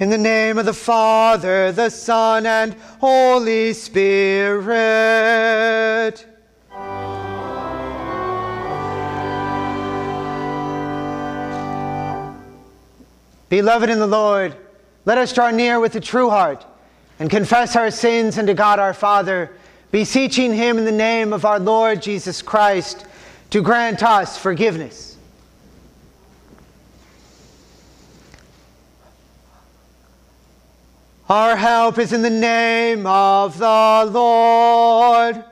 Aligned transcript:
In 0.00 0.10
the 0.10 0.18
name 0.18 0.58
of 0.58 0.64
the 0.64 0.72
Father, 0.72 1.72
the 1.72 1.90
Son, 1.90 2.46
and 2.46 2.74
Holy 3.00 3.72
Spirit. 3.72 4.64
Beloved 13.48 13.90
in 13.90 13.98
the 13.98 14.06
Lord, 14.06 14.54
let 15.04 15.18
us 15.18 15.32
draw 15.32 15.50
near 15.50 15.80
with 15.80 15.96
a 15.96 16.00
true 16.00 16.30
heart 16.30 16.64
and 17.18 17.28
confess 17.28 17.74
our 17.74 17.90
sins 17.90 18.38
unto 18.38 18.54
God 18.54 18.78
our 18.78 18.94
Father, 18.94 19.50
beseeching 19.90 20.54
Him 20.54 20.78
in 20.78 20.84
the 20.84 20.92
name 20.92 21.32
of 21.32 21.44
our 21.44 21.58
Lord 21.58 22.02
Jesus 22.02 22.40
Christ 22.40 23.04
to 23.50 23.60
grant 23.62 24.04
us 24.04 24.38
forgiveness. 24.38 25.07
Our 31.30 31.56
help 31.56 31.98
is 31.98 32.14
in 32.14 32.22
the 32.22 32.30
name 32.30 33.06
of 33.06 33.58
the 33.58 34.08
Lord. 34.10 35.44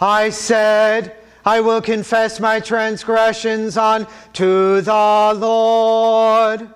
I 0.00 0.30
said, 0.30 1.16
I 1.44 1.60
will 1.60 1.80
confess 1.82 2.38
my 2.38 2.60
transgressions 2.60 3.76
unto 3.76 4.82
the 4.82 5.34
Lord. 5.36 6.72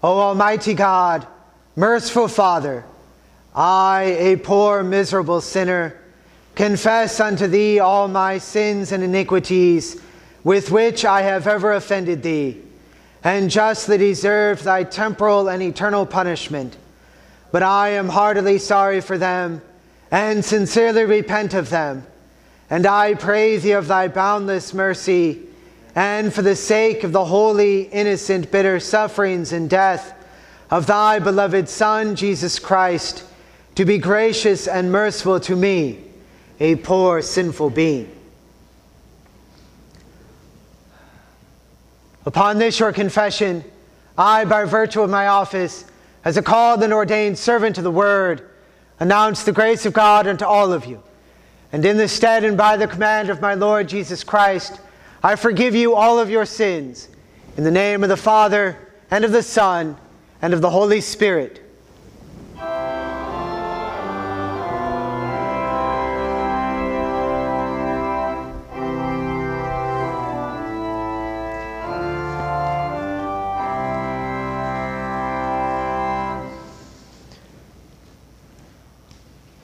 O 0.00 0.20
Almighty 0.20 0.74
God, 0.74 1.26
merciful 1.74 2.28
Father, 2.28 2.84
I, 3.52 4.16
a 4.18 4.36
poor, 4.36 4.84
miserable 4.84 5.40
sinner, 5.40 5.96
confess 6.54 7.18
unto 7.18 7.48
Thee 7.48 7.80
all 7.80 8.06
my 8.06 8.38
sins 8.38 8.92
and 8.92 9.02
iniquities 9.02 10.00
with 10.44 10.70
which 10.70 11.04
I 11.04 11.22
have 11.22 11.48
ever 11.48 11.72
offended 11.72 12.22
Thee, 12.22 12.62
and 13.24 13.50
justly 13.50 13.98
deserve 13.98 14.62
Thy 14.62 14.84
temporal 14.84 15.48
and 15.48 15.60
eternal 15.64 16.06
punishment. 16.06 16.76
But 17.50 17.64
I 17.64 17.88
am 17.90 18.08
heartily 18.08 18.58
sorry 18.58 19.00
for 19.00 19.18
them, 19.18 19.62
and 20.12 20.44
sincerely 20.44 21.06
repent 21.06 21.54
of 21.54 21.70
them. 21.70 22.06
And 22.70 22.86
I 22.86 23.14
pray 23.14 23.56
Thee 23.56 23.72
of 23.72 23.88
Thy 23.88 24.06
boundless 24.06 24.72
mercy, 24.72 25.47
and 25.98 26.32
for 26.32 26.42
the 26.42 26.54
sake 26.54 27.02
of 27.02 27.10
the 27.10 27.24
holy, 27.24 27.82
innocent, 27.82 28.52
bitter 28.52 28.78
sufferings 28.78 29.52
and 29.52 29.68
death 29.68 30.14
of 30.70 30.86
thy 30.86 31.18
beloved 31.18 31.68
Son, 31.68 32.14
Jesus 32.14 32.60
Christ, 32.60 33.24
to 33.74 33.84
be 33.84 33.98
gracious 33.98 34.68
and 34.68 34.92
merciful 34.92 35.40
to 35.40 35.56
me, 35.56 35.98
a 36.60 36.76
poor, 36.76 37.20
sinful 37.20 37.70
being. 37.70 38.08
Upon 42.24 42.58
this 42.58 42.78
your 42.78 42.92
confession, 42.92 43.64
I, 44.16 44.44
by 44.44 44.66
virtue 44.66 45.02
of 45.02 45.10
my 45.10 45.26
office, 45.26 45.84
as 46.24 46.36
a 46.36 46.42
called 46.42 46.80
and 46.84 46.92
ordained 46.92 47.40
servant 47.40 47.76
of 47.76 47.82
the 47.82 47.90
word, 47.90 48.48
announce 49.00 49.42
the 49.42 49.50
grace 49.50 49.84
of 49.84 49.94
God 49.94 50.28
unto 50.28 50.44
all 50.44 50.72
of 50.72 50.86
you. 50.86 51.02
And 51.72 51.84
in 51.84 51.96
the 51.96 52.06
stead 52.06 52.44
and 52.44 52.56
by 52.56 52.76
the 52.76 52.86
command 52.86 53.30
of 53.30 53.40
my 53.40 53.54
Lord 53.54 53.88
Jesus 53.88 54.22
Christ, 54.22 54.78
I 55.22 55.34
forgive 55.34 55.74
you 55.74 55.94
all 55.94 56.18
of 56.20 56.30
your 56.30 56.46
sins. 56.46 57.08
In 57.56 57.64
the 57.64 57.70
name 57.72 58.04
of 58.04 58.08
the 58.08 58.16
Father, 58.16 58.78
and 59.10 59.24
of 59.24 59.32
the 59.32 59.42
Son, 59.42 59.96
and 60.40 60.54
of 60.54 60.60
the 60.60 60.70
Holy 60.70 61.00
Spirit. 61.00 61.64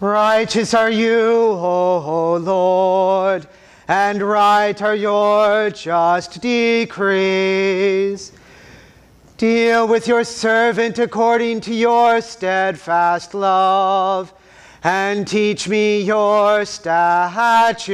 Righteous 0.01 0.75
are 0.75 0.91
you, 0.91 1.23
O 1.23 2.39
Lord 2.43 3.47
and 3.89 4.23
right 4.23 4.81
are 4.81 4.95
your 4.95 5.71
just 5.71 6.41
decrees. 6.41 8.33
Deal 9.37 9.87
with 9.89 10.07
your 10.09 10.25
servant 10.25 10.99
according 10.99 11.61
to 11.63 11.75
your 11.75 12.21
steadfast 12.21 13.35
love, 13.35 14.33
and 14.83 15.27
teach 15.27 15.69
me 15.69 16.01
your 16.01 16.65
statutes. 16.65 17.91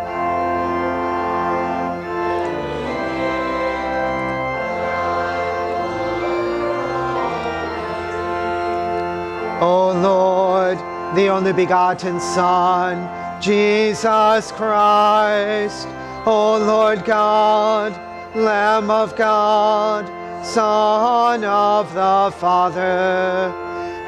O 9.63 9.93
Lord, 9.93 10.77
the 11.15 11.29
only 11.29 11.53
begotten 11.53 12.19
Son, 12.19 13.41
Jesus 13.41 14.51
Christ, 14.51 15.87
O 16.25 16.57
Lord 16.57 17.05
God, 17.05 17.93
Lamb 18.35 18.91
of 18.91 19.15
God, 19.15 20.05
Son 20.45 21.45
of 21.45 21.93
the 21.93 22.35
Father, 22.37 23.53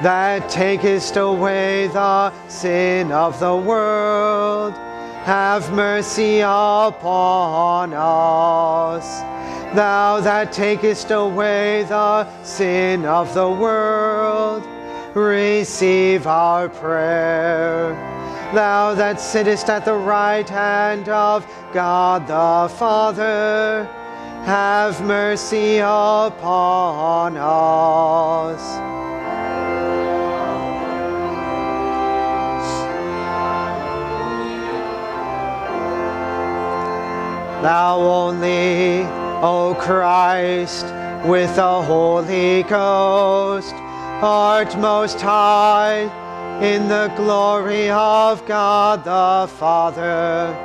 that 0.04 0.50
takest 0.50 1.16
away 1.16 1.88
the 1.88 2.34
sin 2.50 3.14
of 3.14 3.40
the 3.40 3.56
world, 3.56 4.74
have 5.24 5.72
mercy 5.72 6.42
upon 6.42 7.94
us. 7.94 9.22
Thou 9.74 10.20
that 10.20 10.52
takest 10.52 11.12
away 11.12 11.84
the 11.84 12.28
sin 12.44 13.06
of 13.06 13.34
the 13.34 13.50
world, 13.50 14.75
receive 15.16 16.28
our 16.28 16.70
prayer. 16.70 17.94
Thou 18.54 18.94
that 18.96 19.20
sittest 19.20 19.70
at 19.70 19.86
the 19.86 19.96
right 19.96 20.48
hand 20.48 21.10
of 21.10 21.48
God 21.74 22.28
the 22.28 22.74
Father, 22.76 23.90
have 24.46 25.04
mercy 25.04 25.78
upon 25.80 27.36
us. 27.38 28.62
Thou 37.64 37.98
only, 38.00 39.02
O 39.42 39.76
Christ, 39.80 40.86
with 41.26 41.56
the 41.56 41.82
Holy 41.82 42.62
Ghost, 42.62 43.74
art 44.22 44.78
most 44.78 45.20
high 45.22 46.10
in 46.62 46.88
the 46.88 47.12
glory 47.18 47.90
of 47.90 48.46
God 48.46 49.04
the 49.04 49.52
Father. 49.58 50.56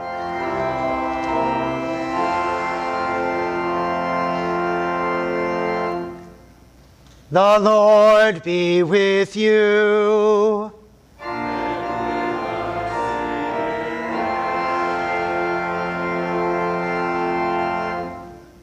The 7.32 7.58
Lord 7.61 8.43
be 8.43 8.82
with 8.82 9.37
you. 9.37 10.73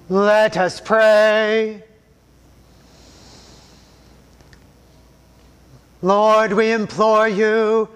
Let 0.09 0.55
us 0.55 0.79
pray. 0.79 1.83
Lord, 6.07 6.53
we 6.53 6.71
implore 6.71 7.27
you, 7.27 7.89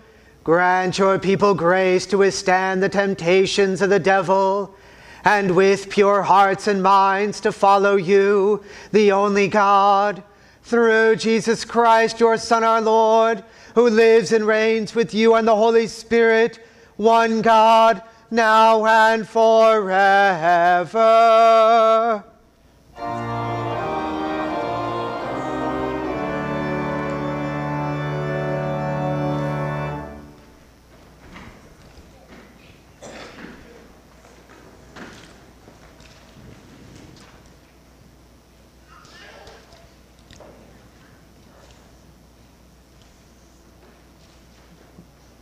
grant 0.43 0.97
your 0.97 1.17
people 1.17 1.53
grace 1.53 2.05
to 2.07 2.17
withstand 2.17 2.83
the 2.83 2.89
temptations 2.89 3.81
of 3.81 3.89
the 3.89 3.99
devil, 3.99 4.75
and 5.23 5.55
with 5.55 5.89
pure 5.89 6.21
hearts 6.21 6.67
and 6.67 6.83
minds 6.83 7.39
to 7.39 7.53
follow 7.53 7.95
you, 7.95 8.65
the 8.91 9.13
only 9.13 9.47
God, 9.47 10.21
through 10.61 11.15
Jesus 11.15 11.63
Christ, 11.63 12.19
your 12.19 12.35
Son, 12.35 12.65
our 12.65 12.81
Lord, 12.81 13.45
who 13.75 13.89
lives 13.89 14.33
and 14.33 14.45
reigns 14.45 14.93
with 14.93 15.13
you 15.13 15.35
and 15.35 15.47
the 15.47 15.55
Holy 15.55 15.87
Spirit, 15.87 16.59
one 16.97 17.41
God, 17.41 18.01
now 18.29 18.85
and 18.85 19.25
forever. 19.25 19.71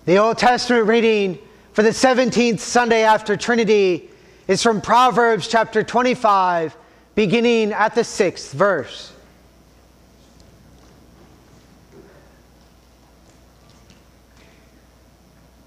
The 0.09 0.17
Old 0.17 0.39
Testament 0.39 0.87
reading 0.87 1.37
for 1.73 1.83
the 1.83 1.91
17th 1.91 2.61
Sunday 2.61 3.03
after 3.03 3.37
Trinity 3.37 4.09
is 4.47 4.63
from 4.63 4.81
Proverbs 4.81 5.47
chapter 5.47 5.83
25, 5.83 6.75
beginning 7.13 7.73
at 7.73 7.93
the 7.93 8.03
sixth 8.03 8.51
verse. 8.51 9.13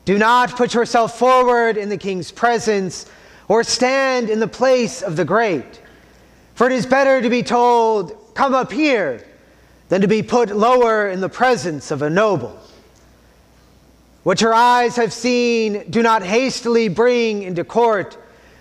Do 0.07 0.19
not 0.19 0.57
put 0.57 0.75
yourself 0.75 1.17
forward 1.17 1.77
in 1.77 1.89
the 1.89 1.97
king's 1.97 2.33
presence 2.33 3.07
or 3.47 3.63
stand 3.63 4.29
in 4.29 4.41
the 4.41 4.49
place 4.49 5.03
of 5.03 5.15
the 5.15 5.25
great. 5.25 5.81
For 6.57 6.67
it 6.67 6.73
is 6.73 6.85
better 6.85 7.23
to 7.23 7.31
be 7.31 7.45
told, 7.45 8.35
Come 8.35 8.55
up 8.55 8.73
here, 8.73 9.25
than 9.89 10.01
to 10.01 10.09
be 10.09 10.25
put 10.25 10.49
lower 10.49 11.09
in 11.09 11.21
the 11.21 11.29
presence 11.29 11.93
of 11.93 12.03
a 12.03 12.11
noble. 12.11 12.59
What 14.23 14.41
your 14.41 14.55
eyes 14.55 14.97
have 14.97 15.13
seen, 15.13 15.91
do 15.91 16.03
not 16.03 16.23
hastily 16.23 16.89
bring 16.89 17.43
into 17.43 17.65
court. 17.65 18.17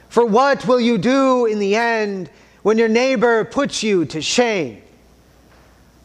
For 0.09 0.25
what 0.25 0.67
will 0.67 0.79
you 0.79 0.97
do 0.97 1.45
in 1.45 1.59
the 1.59 1.75
end 1.75 2.29
when 2.63 2.77
your 2.77 2.89
neighbor 2.89 3.45
puts 3.45 3.83
you 3.83 4.05
to 4.05 4.21
shame? 4.21 4.81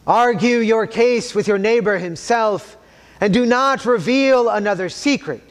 Argue 0.05 0.59
your 0.59 0.85
case 0.85 1.33
with 1.33 1.47
your 1.47 1.57
neighbor 1.57 1.97
himself, 1.97 2.77
and 3.19 3.33
do 3.33 3.45
not 3.45 3.85
reveal 3.85 4.47
another 4.47 4.89
secret, 4.89 5.41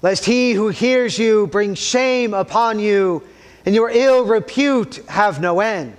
lest 0.00 0.24
he 0.24 0.52
who 0.52 0.68
hears 0.68 1.18
you 1.18 1.48
bring 1.48 1.74
shame 1.74 2.32
upon 2.32 2.78
you, 2.78 3.22
and 3.66 3.74
your 3.74 3.90
ill 3.90 4.24
repute 4.24 5.04
have 5.08 5.40
no 5.40 5.58
end. 5.60 5.94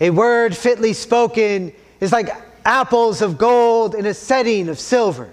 A 0.00 0.10
word 0.10 0.56
fitly 0.56 0.92
spoken 0.92 1.72
is 2.00 2.12
like 2.12 2.28
apples 2.64 3.22
of 3.22 3.38
gold 3.38 3.94
in 3.94 4.04
a 4.04 4.12
setting 4.12 4.68
of 4.68 4.80
silver. 4.80 5.30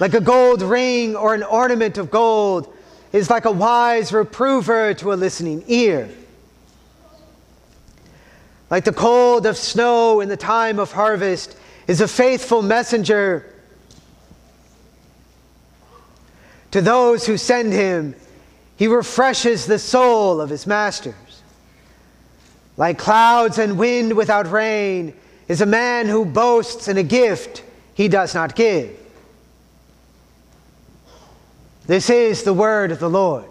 Like 0.00 0.14
a 0.14 0.20
gold 0.20 0.62
ring 0.62 1.14
or 1.14 1.34
an 1.34 1.42
ornament 1.42 1.98
of 1.98 2.10
gold 2.10 2.74
is 3.12 3.30
like 3.30 3.44
a 3.44 3.50
wise 3.50 4.12
reprover 4.12 4.92
to 4.94 5.12
a 5.12 5.14
listening 5.14 5.62
ear. 5.68 6.08
Like 8.70 8.84
the 8.84 8.92
cold 8.92 9.46
of 9.46 9.56
snow 9.56 10.20
in 10.20 10.28
the 10.28 10.36
time 10.36 10.80
of 10.80 10.90
harvest 10.90 11.56
is 11.86 12.00
a 12.00 12.08
faithful 12.08 12.60
messenger 12.60 13.54
to 16.72 16.80
those 16.80 17.24
who 17.24 17.36
send 17.36 17.72
him. 17.72 18.16
He 18.76 18.88
refreshes 18.88 19.66
the 19.66 19.78
soul 19.78 20.40
of 20.40 20.50
his 20.50 20.66
masters. 20.66 21.14
Like 22.76 22.98
clouds 22.98 23.58
and 23.58 23.78
wind 23.78 24.14
without 24.14 24.50
rain 24.50 25.14
is 25.46 25.60
a 25.60 25.66
man 25.66 26.08
who 26.08 26.24
boasts 26.24 26.88
in 26.88 26.98
a 26.98 27.04
gift 27.04 27.62
he 27.94 28.08
does 28.08 28.34
not 28.34 28.56
give. 28.56 29.03
This 31.86 32.08
is 32.08 32.44
the 32.44 32.54
word 32.54 32.92
of 32.92 32.98
the 32.98 33.10
Lord. 33.10 33.44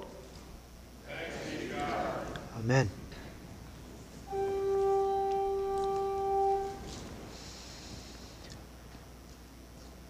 Amen. 2.57 2.89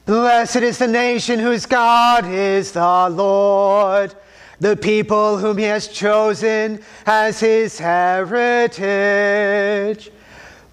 Blessed 0.06 0.58
is 0.58 0.78
the 0.78 0.88
nation 0.88 1.40
whose 1.40 1.66
God 1.66 2.26
is 2.26 2.72
the 2.72 3.10
Lord, 3.10 4.16
the 4.60 4.78
people 4.78 5.38
whom 5.38 5.58
he 5.58 5.64
has 5.66 5.88
chosen 5.90 6.80
as 7.06 7.40
his 7.42 7.78
heritage. 7.80 8.92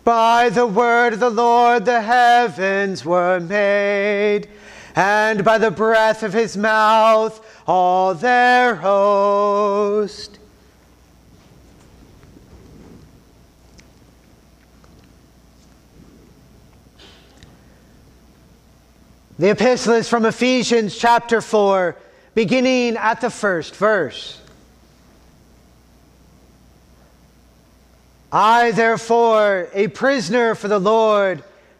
By 0.04 0.50
the 0.50 0.66
word 0.66 1.14
of 1.14 1.20
the 1.20 1.30
Lord 1.30 1.84
the 1.84 2.00
heavens 2.00 3.04
were 3.04 3.40
made 3.40 4.48
and 5.00 5.46
by 5.46 5.56
the 5.56 5.70
breath 5.70 6.22
of 6.22 6.34
his 6.34 6.58
mouth 6.58 7.42
all 7.66 8.12
their 8.12 8.74
host. 8.74 10.38
The 19.38 19.48
epistle 19.48 19.94
is 19.94 20.06
from 20.06 20.26
Ephesians 20.26 20.94
chapter 20.94 21.40
4, 21.40 21.96
beginning 22.34 22.98
at 22.98 23.22
the 23.22 23.30
first 23.30 23.74
verse. 23.76 24.38
I, 28.30 28.72
therefore, 28.72 29.68
a 29.72 29.88
prisoner 29.88 30.54
for 30.54 30.68
the 30.68 30.78
Lord, 30.78 31.42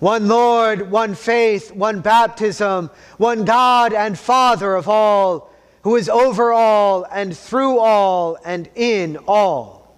One 0.00 0.28
Lord, 0.28 0.90
one 0.90 1.14
faith, 1.14 1.72
one 1.72 2.00
baptism, 2.00 2.90
one 3.16 3.44
God 3.44 3.92
and 3.92 4.16
Father 4.16 4.76
of 4.76 4.88
all, 4.88 5.52
who 5.82 5.96
is 5.96 6.08
over 6.08 6.52
all 6.52 7.04
and 7.04 7.36
through 7.36 7.80
all 7.80 8.38
and 8.44 8.68
in 8.76 9.16
all. 9.26 9.96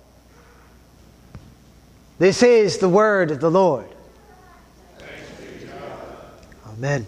This 2.19 2.43
is 2.43 2.79
the 2.79 2.89
word 2.89 3.31
of 3.31 3.41
the 3.41 3.51
Lord. 3.51 3.89
Amen. 6.67 7.07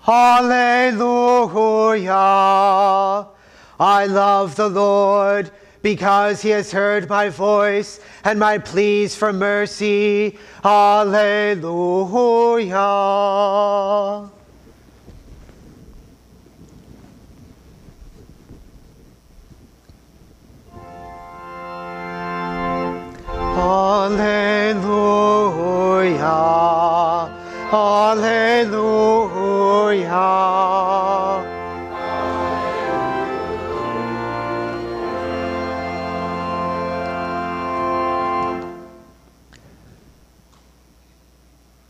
Hallelujah. 0.00 2.10
I 3.78 4.06
love 4.06 4.56
the 4.56 4.68
Lord 4.68 5.50
because 5.82 6.42
he 6.42 6.50
has 6.50 6.70
heard 6.72 7.08
my 7.08 7.28
voice 7.28 8.00
and 8.24 8.38
my 8.38 8.58
pleas 8.58 9.16
for 9.16 9.32
mercy. 9.32 10.38
Hallelujah. 10.62 11.58
Hallelujah. 23.54 24.72
Hallelujah. 27.70 28.72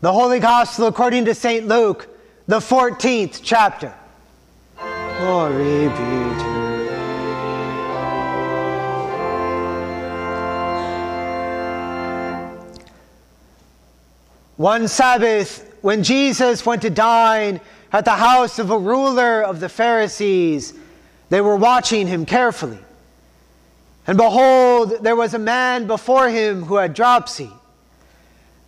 The 0.03 0.11
Holy 0.11 0.41
Gospel 0.41 0.87
according 0.87 1.23
to 1.23 1.33
St. 1.33 1.65
Luke, 1.65 2.09
the 2.45 2.59
14th 2.59 3.39
chapter. 3.41 3.93
Glory 4.77 5.87
be 5.87 5.95
to 5.95 6.43
One 14.57 14.89
Sabbath, 14.89 15.73
when 15.81 16.03
Jesus 16.03 16.65
went 16.65 16.81
to 16.81 16.89
dine 16.89 17.61
at 17.93 18.03
the 18.03 18.11
house 18.11 18.59
of 18.59 18.71
a 18.71 18.77
ruler 18.77 19.41
of 19.41 19.61
the 19.61 19.69
Pharisees, 19.69 20.73
they 21.29 21.39
were 21.39 21.55
watching 21.55 22.07
him 22.07 22.25
carefully. 22.25 22.79
And 24.05 24.17
behold, 24.17 25.01
there 25.01 25.15
was 25.15 25.33
a 25.33 25.39
man 25.39 25.87
before 25.87 26.27
him 26.27 26.63
who 26.63 26.75
had 26.75 26.93
dropsy. 26.93 27.49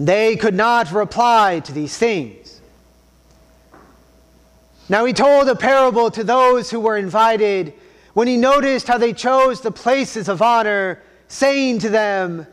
And 0.00 0.08
they 0.08 0.34
could 0.34 0.54
not 0.54 0.92
reply 0.92 1.60
to 1.60 1.72
these 1.72 1.94
things. 1.94 2.62
Now 4.88 5.04
he 5.04 5.12
told 5.12 5.46
a 5.46 5.54
parable 5.54 6.10
to 6.12 6.24
those 6.24 6.70
who 6.70 6.80
were 6.80 6.96
invited 6.96 7.74
when 8.14 8.26
he 8.26 8.38
noticed 8.38 8.88
how 8.88 8.96
they 8.96 9.12
chose 9.12 9.60
the 9.60 9.70
places 9.70 10.30
of 10.30 10.40
honor, 10.40 11.02
saying 11.28 11.80
to 11.80 11.90
them, 11.90 12.46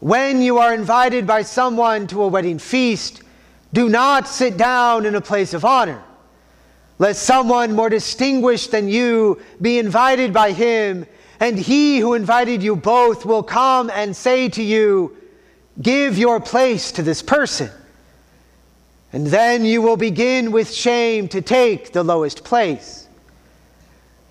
When 0.00 0.42
you 0.42 0.58
are 0.58 0.74
invited 0.74 1.26
by 1.26 1.40
someone 1.40 2.06
to 2.08 2.22
a 2.22 2.28
wedding 2.28 2.58
feast, 2.58 3.22
do 3.72 3.88
not 3.88 4.28
sit 4.28 4.58
down 4.58 5.06
in 5.06 5.14
a 5.14 5.22
place 5.22 5.54
of 5.54 5.64
honor, 5.64 6.02
lest 6.98 7.22
someone 7.22 7.74
more 7.74 7.88
distinguished 7.88 8.72
than 8.72 8.90
you 8.90 9.40
be 9.62 9.78
invited 9.78 10.34
by 10.34 10.52
him, 10.52 11.06
and 11.40 11.58
he 11.58 11.98
who 11.98 12.12
invited 12.12 12.62
you 12.62 12.76
both 12.76 13.24
will 13.24 13.42
come 13.42 13.88
and 13.88 14.14
say 14.14 14.50
to 14.50 14.62
you, 14.62 15.16
Give 15.80 16.18
your 16.18 16.40
place 16.40 16.92
to 16.92 17.02
this 17.02 17.22
person. 17.22 17.70
And 19.12 19.26
then 19.26 19.64
you 19.64 19.82
will 19.82 19.96
begin 19.96 20.52
with 20.52 20.72
shame 20.72 21.28
to 21.28 21.40
take 21.40 21.92
the 21.92 22.02
lowest 22.02 22.44
place. 22.44 23.08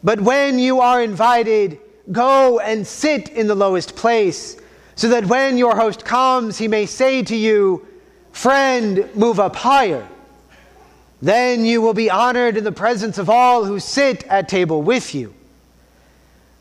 But 0.04 0.22
when 0.22 0.60
you 0.60 0.80
are 0.80 1.02
invited, 1.02 1.80
go 2.12 2.60
and 2.60 2.86
sit 2.86 3.30
in 3.30 3.48
the 3.48 3.56
lowest 3.56 3.96
place, 3.96 4.58
so 4.96 5.08
that 5.10 5.26
when 5.28 5.58
your 5.58 5.76
host 5.76 6.04
comes, 6.04 6.58
he 6.58 6.68
may 6.68 6.86
say 6.86 7.24
to 7.24 7.36
you, 7.36 7.88
Friend, 8.32 9.10
move 9.16 9.40
up 9.40 9.56
higher. 9.56 10.08
Then 11.22 11.66
you 11.66 11.82
will 11.82 11.94
be 11.94 12.10
honored 12.10 12.58
in 12.58 12.64
the 12.64 12.72
presence 12.72 13.18
of 13.18 13.30
all 13.30 13.66
who 13.66 13.80
sit 13.80 14.24
at 14.28 14.48
table 14.48 14.82
with 14.82 15.14
you. 15.14 15.34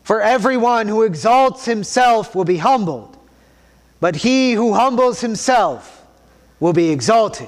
For 0.03 0.21
everyone 0.21 0.87
who 0.87 1.03
exalts 1.03 1.65
himself 1.65 2.35
will 2.35 2.45
be 2.45 2.57
humbled 2.57 3.17
but 4.01 4.15
he 4.17 4.51
who 4.53 4.73
humbles 4.73 5.21
himself 5.21 6.05
will 6.59 6.73
be 6.73 6.89
exalted. 6.89 7.47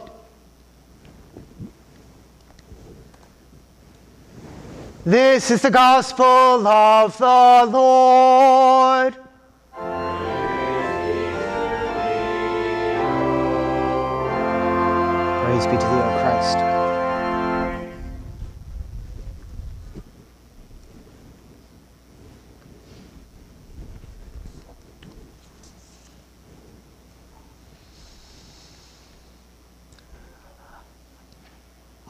This 5.03 5.51
is 5.51 5.61
the 5.61 5.71
gospel 5.71 6.25
of 6.65 7.17
the 7.17 7.67
Lord. 7.69 9.17
Praise 15.43 15.65
be 15.65 15.71
to 15.71 15.77
thee, 15.77 16.01
O 16.05 16.12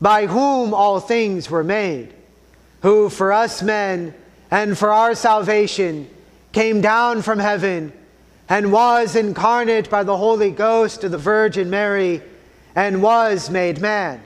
by 0.00 0.26
whom 0.26 0.72
all 0.72 1.00
things 1.00 1.50
were 1.50 1.64
made, 1.64 2.14
who 2.82 3.08
for 3.08 3.32
us 3.32 3.62
men 3.62 4.14
and 4.50 4.76
for 4.76 4.90
our 4.90 5.14
salvation 5.14 6.08
came 6.52 6.80
down 6.80 7.22
from 7.22 7.38
heaven 7.38 7.92
and 8.48 8.72
was 8.72 9.14
incarnate 9.14 9.90
by 9.90 10.02
the 10.02 10.16
Holy 10.16 10.50
Ghost 10.50 11.04
of 11.04 11.12
the 11.12 11.18
Virgin 11.18 11.70
Mary 11.70 12.22
and 12.74 13.02
was 13.02 13.50
made 13.50 13.80
man, 13.80 14.22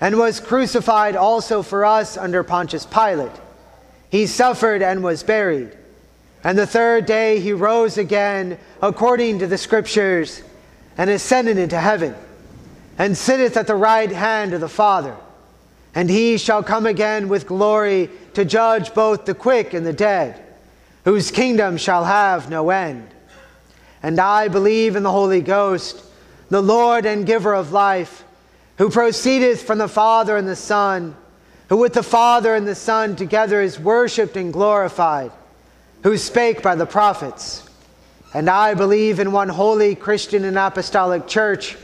and 0.00 0.18
was 0.18 0.40
crucified 0.40 1.14
also 1.14 1.62
for 1.62 1.84
us 1.84 2.16
under 2.16 2.42
Pontius 2.42 2.86
Pilate. 2.86 3.30
He 4.10 4.26
suffered 4.26 4.82
and 4.82 5.02
was 5.02 5.22
buried. 5.22 5.76
And 6.42 6.56
the 6.58 6.66
third 6.66 7.06
day 7.06 7.40
he 7.40 7.52
rose 7.52 7.98
again 7.98 8.58
according 8.80 9.40
to 9.40 9.46
the 9.46 9.58
Scriptures 9.58 10.42
and 10.96 11.10
ascended 11.10 11.58
into 11.58 11.78
heaven 11.78 12.14
and 12.98 13.16
sitteth 13.16 13.56
at 13.56 13.66
the 13.66 13.74
right 13.74 14.10
hand 14.10 14.52
of 14.54 14.60
the 14.60 14.68
Father. 14.68 15.16
And 15.94 16.10
he 16.10 16.36
shall 16.36 16.62
come 16.62 16.86
again 16.86 17.28
with 17.28 17.46
glory 17.46 18.10
to 18.34 18.44
judge 18.44 18.92
both 18.94 19.24
the 19.24 19.34
quick 19.34 19.72
and 19.72 19.86
the 19.86 19.92
dead, 19.92 20.42
whose 21.04 21.30
kingdom 21.30 21.76
shall 21.76 22.04
have 22.04 22.50
no 22.50 22.70
end. 22.70 23.08
And 24.02 24.20
I 24.20 24.48
believe 24.48 24.94
in 24.94 25.02
the 25.02 25.10
Holy 25.10 25.40
Ghost, 25.40 26.04
the 26.50 26.62
Lord 26.62 27.06
and 27.06 27.26
giver 27.26 27.54
of 27.54 27.72
life, 27.72 28.24
who 28.78 28.90
proceedeth 28.90 29.62
from 29.62 29.78
the 29.78 29.88
Father 29.88 30.36
and 30.36 30.46
the 30.46 30.56
Son, 30.56 31.16
who 31.68 31.78
with 31.78 31.94
the 31.94 32.02
Father 32.02 32.54
and 32.54 32.68
the 32.68 32.74
Son 32.74 33.16
together 33.16 33.60
is 33.60 33.80
worshipped 33.80 34.36
and 34.36 34.52
glorified, 34.52 35.32
who 36.02 36.16
spake 36.16 36.62
by 36.62 36.74
the 36.74 36.86
prophets. 36.86 37.68
And 38.34 38.50
I 38.50 38.74
believe 38.74 39.18
in 39.18 39.32
one 39.32 39.48
holy 39.48 39.94
Christian 39.94 40.44
and 40.44 40.58
apostolic 40.58 41.26
church. 41.26 41.76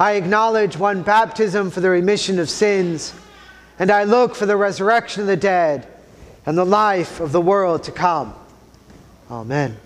I 0.00 0.12
acknowledge 0.12 0.78
one 0.78 1.02
baptism 1.02 1.70
for 1.70 1.80
the 1.80 1.90
remission 1.90 2.38
of 2.38 2.48
sins, 2.48 3.12
and 3.78 3.90
I 3.90 4.04
look 4.04 4.34
for 4.34 4.46
the 4.46 4.56
resurrection 4.56 5.20
of 5.20 5.26
the 5.26 5.36
dead 5.36 5.86
and 6.46 6.56
the 6.56 6.64
life 6.64 7.20
of 7.20 7.32
the 7.32 7.40
world 7.40 7.82
to 7.84 7.92
come. 7.92 8.34
Amen. 9.30 9.76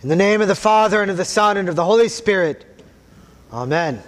In 0.00 0.08
the 0.08 0.14
name 0.14 0.40
of 0.40 0.46
the 0.46 0.54
Father, 0.54 1.02
and 1.02 1.10
of 1.10 1.16
the 1.16 1.24
Son, 1.24 1.56
and 1.56 1.68
of 1.68 1.74
the 1.74 1.84
Holy 1.84 2.08
Spirit. 2.08 2.64
Amen. 3.52 4.00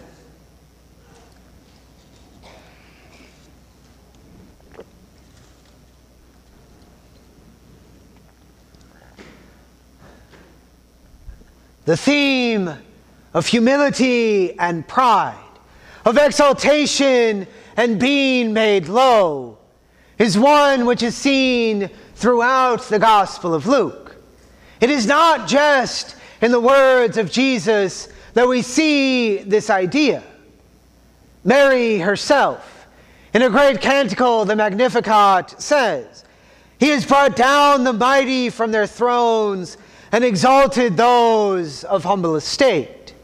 The 11.87 11.97
theme 11.97 12.71
of 13.35 13.49
humility 13.49 14.57
and 14.61 14.87
pride, 14.87 15.35
of 16.05 16.17
exaltation 16.17 17.49
and 17.77 17.99
being 17.99 18.53
made 18.53 18.87
low, 18.87 19.59
is 20.21 20.39
one 20.39 20.87
which 20.87 21.03
is 21.03 21.17
seen 21.17 21.91
throughout 22.15 22.83
the 22.83 23.01
Gospel 23.01 23.55
of 23.55 23.67
Luke. 23.67 24.10
It 24.81 24.91
is 24.91 25.07
not 25.07 25.47
just 25.47 26.17
in 26.41 26.51
the 26.51 26.61
words 26.61 27.17
of 27.17 27.31
Jesus 27.31 28.09
that 28.35 28.49
we 28.49 28.63
see 28.63 29.39
this 29.39 29.71
idea. 29.71 30.23
Mary 31.45 31.99
herself, 31.99 32.87
in 33.35 33.43
a 33.43 33.51
great 33.51 33.81
canticle, 33.81 34.45
the 34.45 34.57
Magnificat, 34.57 35.61
says, 35.61 36.25
He 36.79 36.89
has 36.89 37.05
brought 37.05 37.37
down 37.37 37.85
the 37.85 37.93
mighty 37.93 38.51
from 38.51 38.73
their 38.73 38.87
thrones 38.87 39.77
and 40.13 40.25
exalted 40.25 40.97
those 40.97 41.85
of 41.85 42.05
humble 42.05 42.37
estate. 42.37 43.15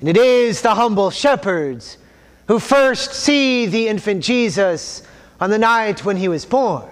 And 0.00 0.08
it 0.08 0.16
is 0.16 0.62
the 0.62 0.74
humble 0.74 1.10
shepherds 1.10 1.98
who 2.46 2.58
first 2.58 3.12
see 3.12 3.66
the 3.66 3.88
infant 3.88 4.22
Jesus 4.22 5.02
on 5.40 5.50
the 5.50 5.58
night 5.58 6.04
when 6.04 6.16
he 6.16 6.28
was 6.28 6.44
born. 6.44 6.88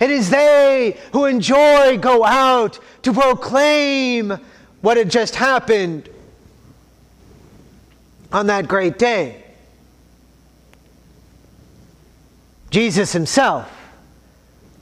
It 0.00 0.10
is 0.10 0.30
they 0.30 0.98
who 1.12 1.24
enjoy 1.24 1.98
go 1.98 2.24
out 2.24 2.78
to 3.02 3.12
proclaim 3.12 4.38
what 4.82 4.96
had 4.96 5.10
just 5.10 5.34
happened 5.34 6.08
on 8.32 8.48
that 8.48 8.68
great 8.68 8.98
day. 8.98 9.42
Jesus 12.70 13.12
himself 13.12 13.72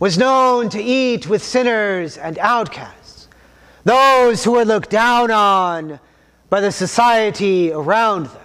was 0.00 0.18
known 0.18 0.68
to 0.70 0.83
eat 0.83 1.29
with 1.29 1.42
sinners 1.42 2.18
and 2.18 2.38
outcasts, 2.38 3.29
those 3.85 4.42
who 4.42 4.53
were 4.53 4.64
looked 4.64 4.90
down 4.90 5.31
on 5.31 6.00
by 6.50 6.61
the 6.61 6.72
society 6.72 7.70
around 7.70 8.27
them, 8.27 8.42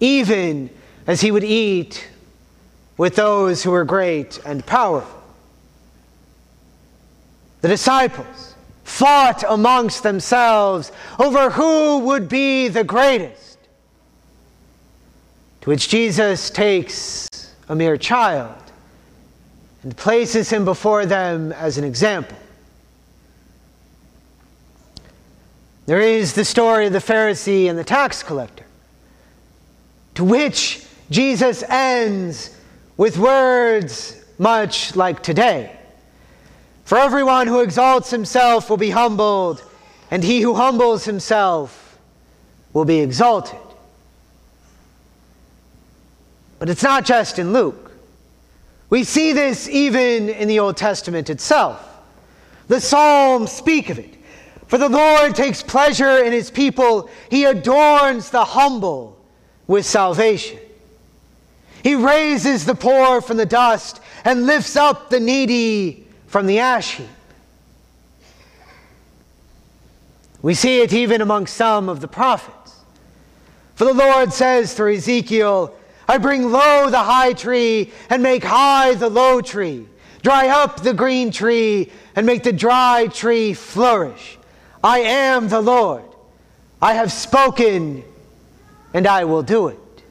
even 0.00 0.70
as 1.06 1.20
he 1.20 1.30
would 1.30 1.44
eat 1.44 2.08
with 2.96 3.16
those 3.16 3.62
who 3.62 3.70
were 3.70 3.84
great 3.84 4.40
and 4.46 4.64
powerful. 4.64 5.23
The 7.64 7.70
disciples 7.70 8.56
fought 8.82 9.42
amongst 9.48 10.02
themselves 10.02 10.92
over 11.18 11.48
who 11.48 12.00
would 12.00 12.28
be 12.28 12.68
the 12.68 12.84
greatest. 12.84 13.56
To 15.62 15.70
which 15.70 15.88
Jesus 15.88 16.50
takes 16.50 17.26
a 17.66 17.74
mere 17.74 17.96
child 17.96 18.54
and 19.82 19.96
places 19.96 20.50
him 20.50 20.66
before 20.66 21.06
them 21.06 21.52
as 21.52 21.78
an 21.78 21.84
example. 21.84 22.36
There 25.86 26.00
is 26.00 26.34
the 26.34 26.44
story 26.44 26.88
of 26.88 26.92
the 26.92 26.98
Pharisee 26.98 27.70
and 27.70 27.78
the 27.78 27.82
tax 27.82 28.22
collector, 28.22 28.66
to 30.16 30.24
which 30.24 30.84
Jesus 31.08 31.62
ends 31.62 32.54
with 32.98 33.16
words 33.16 34.22
much 34.36 34.94
like 34.96 35.22
today. 35.22 35.78
For 36.84 36.98
everyone 36.98 37.46
who 37.46 37.60
exalts 37.60 38.10
himself 38.10 38.68
will 38.68 38.76
be 38.76 38.90
humbled, 38.90 39.64
and 40.10 40.22
he 40.22 40.42
who 40.42 40.54
humbles 40.54 41.04
himself 41.04 41.98
will 42.72 42.84
be 42.84 43.00
exalted. 43.00 43.58
But 46.58 46.68
it's 46.68 46.82
not 46.82 47.04
just 47.04 47.38
in 47.38 47.52
Luke. 47.52 47.92
We 48.90 49.02
see 49.04 49.32
this 49.32 49.68
even 49.68 50.28
in 50.28 50.46
the 50.46 50.58
Old 50.58 50.76
Testament 50.76 51.30
itself. 51.30 51.82
The 52.68 52.80
Psalms 52.80 53.50
speak 53.50 53.90
of 53.90 53.98
it. 53.98 54.14
For 54.66 54.78
the 54.78 54.88
Lord 54.88 55.34
takes 55.34 55.62
pleasure 55.62 56.22
in 56.22 56.32
his 56.32 56.50
people, 56.50 57.08
he 57.30 57.44
adorns 57.44 58.30
the 58.30 58.44
humble 58.44 59.18
with 59.66 59.86
salvation. 59.86 60.58
He 61.82 61.94
raises 61.94 62.64
the 62.64 62.74
poor 62.74 63.20
from 63.20 63.36
the 63.36 63.46
dust 63.46 64.00
and 64.24 64.46
lifts 64.46 64.76
up 64.76 65.10
the 65.10 65.20
needy 65.20 66.03
from 66.34 66.46
the 66.46 66.58
ash 66.58 66.96
heap. 66.96 67.06
We 70.42 70.54
see 70.54 70.80
it 70.80 70.92
even 70.92 71.20
among 71.20 71.46
some 71.46 71.88
of 71.88 72.00
the 72.00 72.08
prophets. 72.08 72.74
For 73.76 73.84
the 73.84 73.94
Lord 73.94 74.32
says 74.32 74.74
through 74.74 74.94
Ezekiel, 74.94 75.72
I 76.08 76.18
bring 76.18 76.50
low 76.50 76.90
the 76.90 76.98
high 76.98 77.34
tree 77.34 77.92
and 78.10 78.20
make 78.20 78.42
high 78.42 78.94
the 78.94 79.08
low 79.08 79.42
tree, 79.42 79.86
dry 80.22 80.48
up 80.48 80.82
the 80.82 80.92
green 80.92 81.30
tree 81.30 81.92
and 82.16 82.26
make 82.26 82.42
the 82.42 82.52
dry 82.52 83.06
tree 83.06 83.54
flourish. 83.54 84.36
I 84.82 85.02
am 85.02 85.48
the 85.48 85.60
Lord. 85.60 86.02
I 86.82 86.94
have 86.94 87.12
spoken 87.12 88.02
and 88.92 89.06
I 89.06 89.22
will 89.22 89.44
do 89.44 89.68
it. 89.68 90.02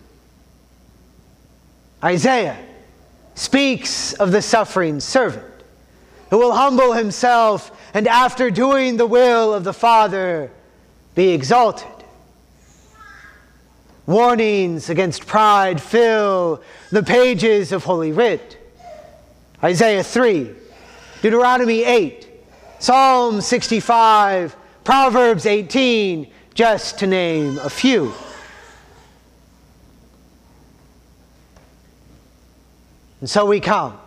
Isaiah 2.01 2.65
speaks 3.36 4.13
of 4.13 4.31
the 4.31 4.41
suffering 4.41 5.01
servant 5.01 5.52
who 6.33 6.39
will 6.39 6.53
humble 6.53 6.93
himself 6.93 7.69
and 7.93 8.07
after 8.07 8.49
doing 8.49 8.97
the 8.97 9.05
will 9.05 9.53
of 9.53 9.63
the 9.63 9.71
Father 9.71 10.49
be 11.13 11.29
exalted. 11.29 11.85
Warnings 14.07 14.89
against 14.89 15.27
pride 15.27 15.79
fill 15.79 16.63
the 16.89 17.03
pages 17.03 17.71
of 17.71 17.83
Holy 17.83 18.11
Writ. 18.11 18.57
Isaiah 19.63 20.03
3, 20.03 20.49
Deuteronomy 21.21 21.83
8, 21.83 22.27
Psalm 22.79 23.39
65, 23.39 24.55
Proverbs 24.83 25.45
18, 25.45 26.31
just 26.55 26.97
to 26.97 27.05
name 27.05 27.59
a 27.59 27.69
few. 27.69 28.11
And 33.19 33.29
so 33.29 33.45
we 33.45 33.59
come. 33.59 33.99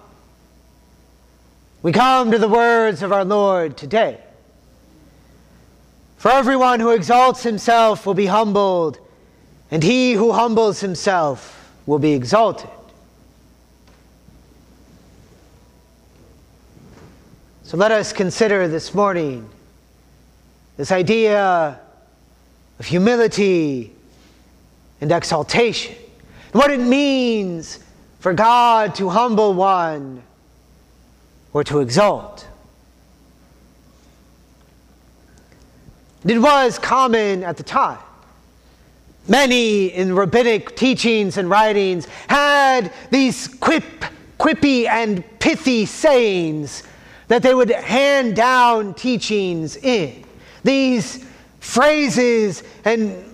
We 1.87 1.93
come 1.93 2.33
to 2.33 2.39
the 2.39 2.49
words 2.49 3.05
of 3.05 3.13
our 3.13 3.25
Lord 3.25 3.77
today. 3.77 4.19
For 6.17 6.33
everyone 6.33 6.81
who 6.81 6.91
exalts 6.91 7.45
himself 7.45 8.05
will 8.07 8.15
be 8.15 8.27
humbled, 8.27 8.99
and 9.71 9.85
he 9.85 10.15
who 10.15 10.33
humbles 10.33 10.81
himself 10.81 11.73
will 11.87 12.01
be 12.01 12.13
exalted. 12.13 12.71
So 17.63 17.77
let 17.77 17.93
us 17.93 18.13
consider 18.13 18.67
this 18.67 18.93
morning 18.93 19.49
this 20.77 20.91
idea 20.91 21.79
of 22.81 22.85
humility 22.85 23.93
and 25.01 25.13
exaltation, 25.13 25.95
and 26.53 26.55
what 26.55 26.73
it 26.73 26.81
means 26.81 27.79
for 28.19 28.35
God 28.35 28.97
to 28.97 29.09
humble 29.09 29.55
one 29.55 30.25
or 31.57 31.65
to 31.65 31.81
exalt. 31.81 32.47
It 36.27 36.39
was 36.39 36.79
common 36.79 37.43
at 37.45 37.57
the 37.57 37.63
time. 37.63 37.99
Many 39.27 39.87
in 39.87 40.15
rabbinic 40.15 40.77
teachings 40.77 41.39
and 41.39 41.49
writings 41.49 42.09
had 42.29 42.93
these 43.11 43.49
quip, 43.49 44.05
quippy 44.39 44.87
and 44.87 45.25
pithy 45.39 45.87
sayings 45.87 46.83
that 47.29 47.43
they 47.43 47.55
would 47.55 47.71
hand 47.71 48.37
down 48.37 48.93
teachings 48.93 49.79
in 49.79 50.27
these 50.63 51.25
phrases 51.61 52.65
and, 52.85 53.25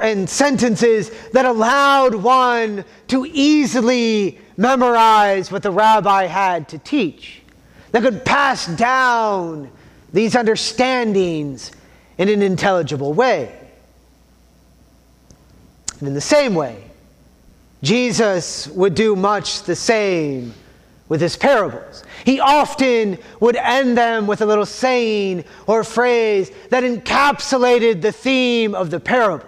and 0.00 0.30
sentences 0.30 1.10
that 1.34 1.44
allowed 1.44 2.14
one 2.14 2.82
to 3.08 3.26
easily 3.26 4.38
memorize 4.56 5.52
what 5.52 5.62
the 5.62 5.70
rabbi 5.70 6.24
had 6.24 6.66
to 6.70 6.78
teach, 6.78 7.42
that 7.92 8.02
could 8.02 8.24
pass 8.24 8.66
down 8.66 9.70
these 10.12 10.34
understandings 10.34 11.72
in 12.16 12.28
an 12.28 12.42
intelligible 12.42 13.12
way. 13.12 13.54
And 15.98 16.08
in 16.08 16.14
the 16.14 16.20
same 16.20 16.54
way, 16.54 16.84
Jesus 17.82 18.68
would 18.68 18.94
do 18.94 19.14
much 19.14 19.62
the 19.62 19.76
same 19.76 20.54
with 21.08 21.20
his 21.20 21.36
parables. 21.36 22.04
He 22.24 22.40
often 22.40 23.18
would 23.40 23.56
end 23.56 23.96
them 23.96 24.26
with 24.26 24.42
a 24.42 24.46
little 24.46 24.66
saying 24.66 25.44
or 25.66 25.84
phrase 25.84 26.50
that 26.70 26.84
encapsulated 26.84 28.02
the 28.02 28.12
theme 28.12 28.74
of 28.74 28.90
the 28.90 29.00
parable. 29.00 29.46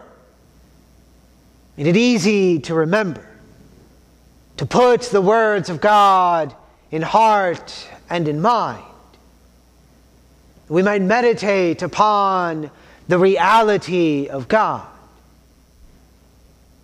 Made 1.77 1.89
it 1.89 1.97
easy 1.97 2.59
to 2.61 2.75
remember, 2.75 3.27
to 4.57 4.67
put 4.67 5.03
the 5.03 5.21
words 5.21 5.69
of 5.69 5.81
God 5.81 6.55
in 6.91 7.03
heart 7.03 7.89
and 8.11 8.29
in 8.29 8.41
mind. 8.41 8.85
We 10.69 10.83
might 10.83 11.03
meditate 11.03 11.83
upon 11.83 12.71
the 13.09 13.19
reality 13.19 14.29
of 14.29 14.49
God, 14.49 14.87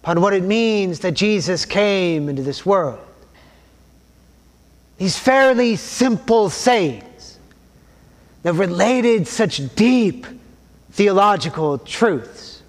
upon 0.03 0.21
what 0.21 0.33
it 0.33 0.43
means 0.43 1.01
that 1.01 1.13
Jesus 1.13 1.65
came 1.65 2.29
into 2.29 2.43
this 2.43 2.65
world 2.65 3.01
these 4.99 5.19
fairly 5.19 5.77
simple 5.77 6.49
sayings 6.49 7.39
that 8.43 8.55
related 8.55 9.29
such 9.29 9.75
deep 9.75 10.27
theological 10.93 11.79
truths. 11.79 12.63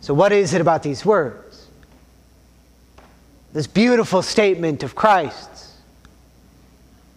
So, 0.00 0.12
what 0.14 0.32
is 0.32 0.52
it 0.54 0.60
about 0.60 0.82
these 0.82 1.04
words? 1.04 1.49
This 3.52 3.66
beautiful 3.66 4.22
statement 4.22 4.82
of 4.82 4.94
Christ's. 4.94 5.76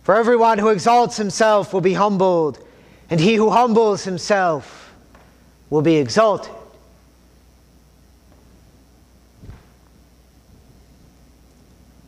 For 0.04 0.16
everyone 0.16 0.58
who 0.58 0.70
exalts 0.70 1.18
himself 1.18 1.74
will 1.74 1.82
be 1.82 1.94
humbled, 1.94 2.64
and 3.10 3.20
he 3.20 3.36
who 3.36 3.50
humbles 3.50 4.04
himself 4.04 4.94
will 5.70 5.82
be 5.82 5.96
exalted. 5.96 6.54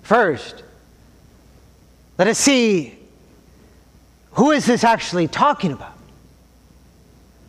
First, 0.01 0.63
let 2.17 2.27
us 2.27 2.37
see 2.37 2.97
who 4.31 4.51
is 4.51 4.65
this 4.65 4.83
actually 4.83 5.27
talking 5.27 5.71
about? 5.71 5.97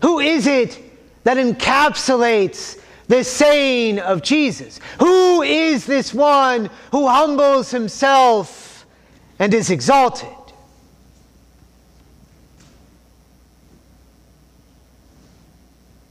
Who 0.02 0.20
is 0.20 0.46
it 0.46 0.80
that 1.24 1.36
encapsulates 1.36 2.80
this 3.08 3.30
saying 3.30 3.98
of 3.98 4.22
Jesus? 4.22 4.80
Who 4.98 5.42
is 5.42 5.86
this 5.86 6.12
one 6.12 6.70
who 6.92 7.06
humbles 7.06 7.70
himself 7.70 8.86
and 9.38 9.52
is 9.54 9.70
exalted? 9.70 10.28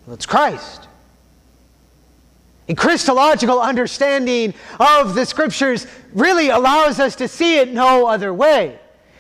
Well, 0.06 0.14
it's 0.14 0.26
Christ. 0.26 0.88
A 2.68 2.74
Christological 2.74 3.62
understanding 3.62 4.54
of 4.80 5.14
the 5.14 5.26
scriptures 5.26 5.86
really 6.14 6.50
allows 6.50 7.00
us 7.00 7.16
to 7.18 7.28
see 7.28 7.60
it 7.60 7.72
no 7.72 8.08
other 8.08 8.34
way. 8.34 8.80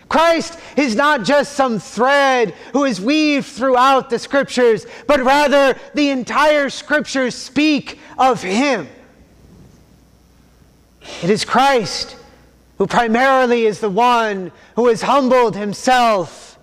Christ 0.09 0.59
is 0.77 0.95
not 0.95 1.23
just 1.23 1.53
some 1.53 1.79
thread 1.79 2.53
who 2.73 2.85
is 2.85 3.01
weaved 3.01 3.47
throughout 3.47 4.09
the 4.09 4.19
scriptures, 4.19 4.85
but 5.07 5.21
rather 5.21 5.77
the 5.93 6.09
entire 6.09 6.69
scriptures 6.69 7.35
speak 7.35 7.99
of 8.17 8.41
him. 8.41 8.87
It 11.23 11.29
is 11.29 11.45
Christ 11.45 12.17
who 12.77 12.87
primarily 12.87 13.65
is 13.65 13.79
the 13.79 13.89
one 13.89 14.51
who 14.75 14.87
has 14.87 15.01
humbled 15.01 15.55
himself 15.55 16.59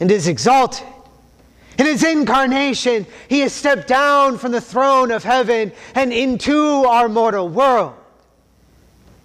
and 0.00 0.10
is 0.10 0.28
exalted. 0.28 0.86
In 1.78 1.86
his 1.86 2.02
incarnation, 2.02 3.06
he 3.28 3.40
has 3.40 3.52
stepped 3.52 3.86
down 3.86 4.38
from 4.38 4.52
the 4.52 4.60
throne 4.60 5.10
of 5.10 5.24
heaven 5.24 5.72
and 5.94 6.12
into 6.12 6.84
our 6.84 7.08
mortal 7.08 7.48
world. 7.48 7.94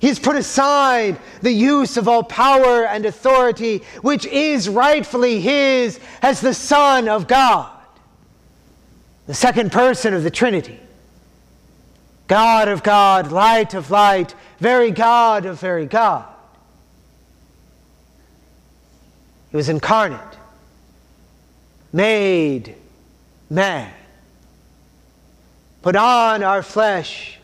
He 0.01 0.07
has 0.07 0.19
put 0.19 0.35
aside 0.35 1.19
the 1.41 1.51
use 1.51 1.95
of 1.95 2.07
all 2.07 2.23
power 2.23 2.85
and 2.85 3.05
authority, 3.05 3.83
which 4.01 4.25
is 4.25 4.67
rightfully 4.67 5.39
his 5.39 5.99
as 6.21 6.41
the 6.41 6.53
Son 6.53 7.07
of 7.07 7.27
God, 7.27 7.71
the 9.27 9.33
second 9.33 9.71
person 9.71 10.13
of 10.13 10.23
the 10.23 10.31
Trinity. 10.31 10.79
God 12.27 12.67
of 12.67 12.81
God, 12.81 13.31
light 13.31 13.73
of 13.73 13.91
light, 13.91 14.33
very 14.59 14.89
God 14.89 15.45
of 15.45 15.59
very 15.59 15.85
God. 15.85 16.25
He 19.51 19.57
was 19.57 19.69
incarnate 19.69 20.37
made 21.93 22.75
man, 23.49 23.91
put 25.81 25.95
on 25.95 26.41
our 26.41 26.63
flesh, 26.63 27.37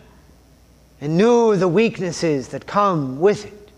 and 0.99 1.17
knew 1.17 1.55
the 1.55 1.67
weaknesses 1.67 2.49
that 2.49 2.65
come 2.65 3.19
with 3.19 3.45
it. 3.45 3.69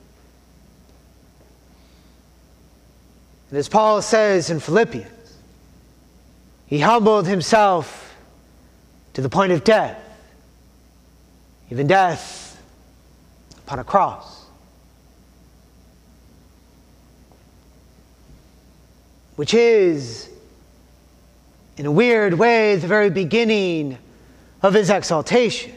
And 3.49 3.57
as 3.57 3.67
Paul 3.67 4.01
says 4.01 4.49
in 4.49 4.59
Philippians, 4.59 5.07
he 6.67 6.79
humbled 6.79 7.27
himself 7.27 8.15
to 9.13 9.21
the 9.21 9.29
point 9.29 9.51
of 9.51 9.63
death, 9.63 9.99
even 11.71 11.87
death 11.87 12.61
upon 13.65 13.79
a 13.79 13.83
cross. 13.83 14.45
Which 19.35 19.53
is, 19.53 20.29
in 21.77 21.85
a 21.85 21.91
weird 21.91 22.35
way, 22.35 22.75
the 22.75 22.87
very 22.87 23.09
beginning 23.09 23.97
of 24.61 24.73
his 24.73 24.89
exaltation. 24.89 25.73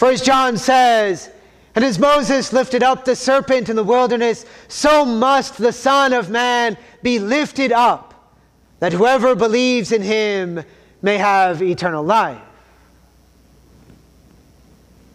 As 0.00 0.20
John 0.20 0.58
says, 0.58 1.30
and 1.74 1.84
as 1.84 1.98
Moses 1.98 2.52
lifted 2.52 2.82
up 2.82 3.04
the 3.04 3.16
serpent 3.16 3.68
in 3.68 3.74
the 3.74 3.82
wilderness, 3.82 4.44
so 4.68 5.04
must 5.04 5.58
the 5.58 5.72
Son 5.72 6.12
of 6.12 6.30
Man 6.30 6.76
be 7.02 7.18
lifted 7.18 7.72
up, 7.72 8.14
that 8.80 8.92
whoever 8.92 9.34
believes 9.34 9.90
in 9.90 10.02
him 10.02 10.62
may 11.02 11.18
have 11.18 11.62
eternal 11.62 12.04
life. 12.04 12.40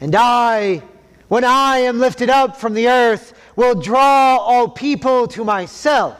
And 0.01 0.15
I, 0.15 0.81
when 1.29 1.45
I 1.45 1.79
am 1.79 1.99
lifted 1.99 2.29
up 2.29 2.57
from 2.57 2.73
the 2.73 2.89
earth, 2.89 3.33
will 3.55 3.75
draw 3.75 4.37
all 4.37 4.67
people 4.67 5.27
to 5.27 5.45
myself. 5.45 6.17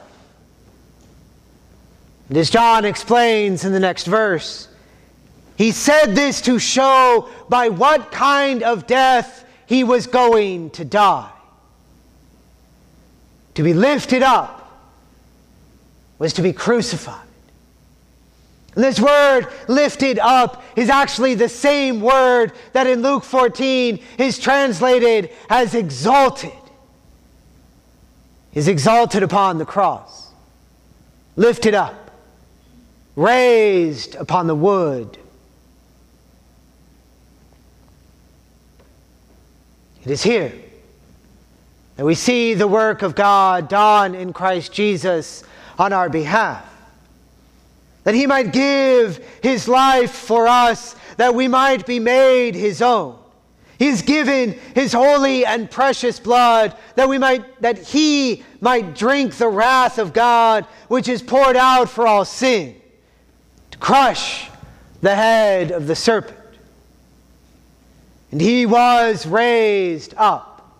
And 2.29 2.37
as 2.37 2.49
John 2.49 2.85
explains 2.85 3.65
in 3.65 3.73
the 3.73 3.79
next 3.79 4.05
verse, 4.05 4.68
he 5.59 5.73
said 5.73 6.15
this 6.15 6.39
to 6.43 6.57
show 6.57 7.27
by 7.49 7.67
what 7.67 8.13
kind 8.13 8.63
of 8.63 8.87
death 8.87 9.43
he 9.65 9.83
was 9.83 10.07
going 10.07 10.69
to 10.69 10.85
die. 10.85 11.29
To 13.55 13.63
be 13.63 13.73
lifted 13.73 14.23
up 14.23 14.71
was 16.17 16.31
to 16.35 16.41
be 16.41 16.53
crucified. 16.53 17.27
And 18.75 18.85
this 18.85 19.01
word, 19.01 19.47
lifted 19.67 20.17
up, 20.17 20.63
is 20.77 20.89
actually 20.89 21.35
the 21.35 21.49
same 21.49 21.99
word 21.99 22.53
that 22.71 22.87
in 22.87 23.01
Luke 23.01 23.25
14 23.25 24.01
is 24.17 24.39
translated 24.39 25.29
as 25.49 25.75
exalted. 25.75 26.53
Is 28.53 28.69
exalted 28.69 29.23
upon 29.23 29.57
the 29.57 29.65
cross, 29.65 30.31
lifted 31.35 31.73
up, 31.73 32.11
raised 33.17 34.15
upon 34.15 34.47
the 34.47 34.55
wood. 34.55 35.17
It 40.03 40.11
is 40.11 40.23
here 40.23 40.53
that 41.97 42.05
we 42.05 42.15
see 42.15 42.53
the 42.53 42.67
work 42.67 43.01
of 43.01 43.15
God 43.15 43.67
done 43.67 44.15
in 44.15 44.31
Christ 44.31 44.71
Jesus 44.71 45.43
on 45.77 45.91
our 45.91 46.09
behalf. 46.09 46.65
That 48.05 48.15
he 48.15 48.25
might 48.25 48.53
give 48.53 49.17
his 49.43 49.67
life 49.67 50.11
for 50.11 50.47
us, 50.47 50.95
that 51.17 51.35
we 51.35 51.49
might 51.49 51.85
be 51.85 51.99
made 51.99 52.55
his 52.55 52.81
own. 52.81 53.19
He 53.77 53.87
has 53.87 54.01
given 54.01 54.59
his 54.75 54.91
holy 54.91 55.45
and 55.45 55.69
precious 55.69 56.19
blood 56.19 56.75
that 56.95 57.07
we 57.07 57.17
might 57.17 57.61
that 57.61 57.77
he 57.77 58.43
might 58.59 58.93
drink 58.93 59.35
the 59.35 59.47
wrath 59.47 59.97
of 59.97 60.11
God 60.11 60.65
which 60.89 61.07
is 61.07 61.21
poured 61.21 61.55
out 61.55 61.89
for 61.89 62.05
all 62.05 62.25
sin 62.25 62.75
to 63.71 63.77
crush 63.77 64.49
the 65.01 65.15
head 65.15 65.71
of 65.71 65.87
the 65.87 65.95
serpent. 65.95 66.38
And 68.31 68.39
he 68.39 68.65
was 68.65 69.25
raised 69.25 70.13
up. 70.17 70.77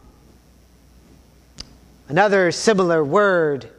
Another 2.08 2.52
similar 2.52 3.04
word 3.04 3.70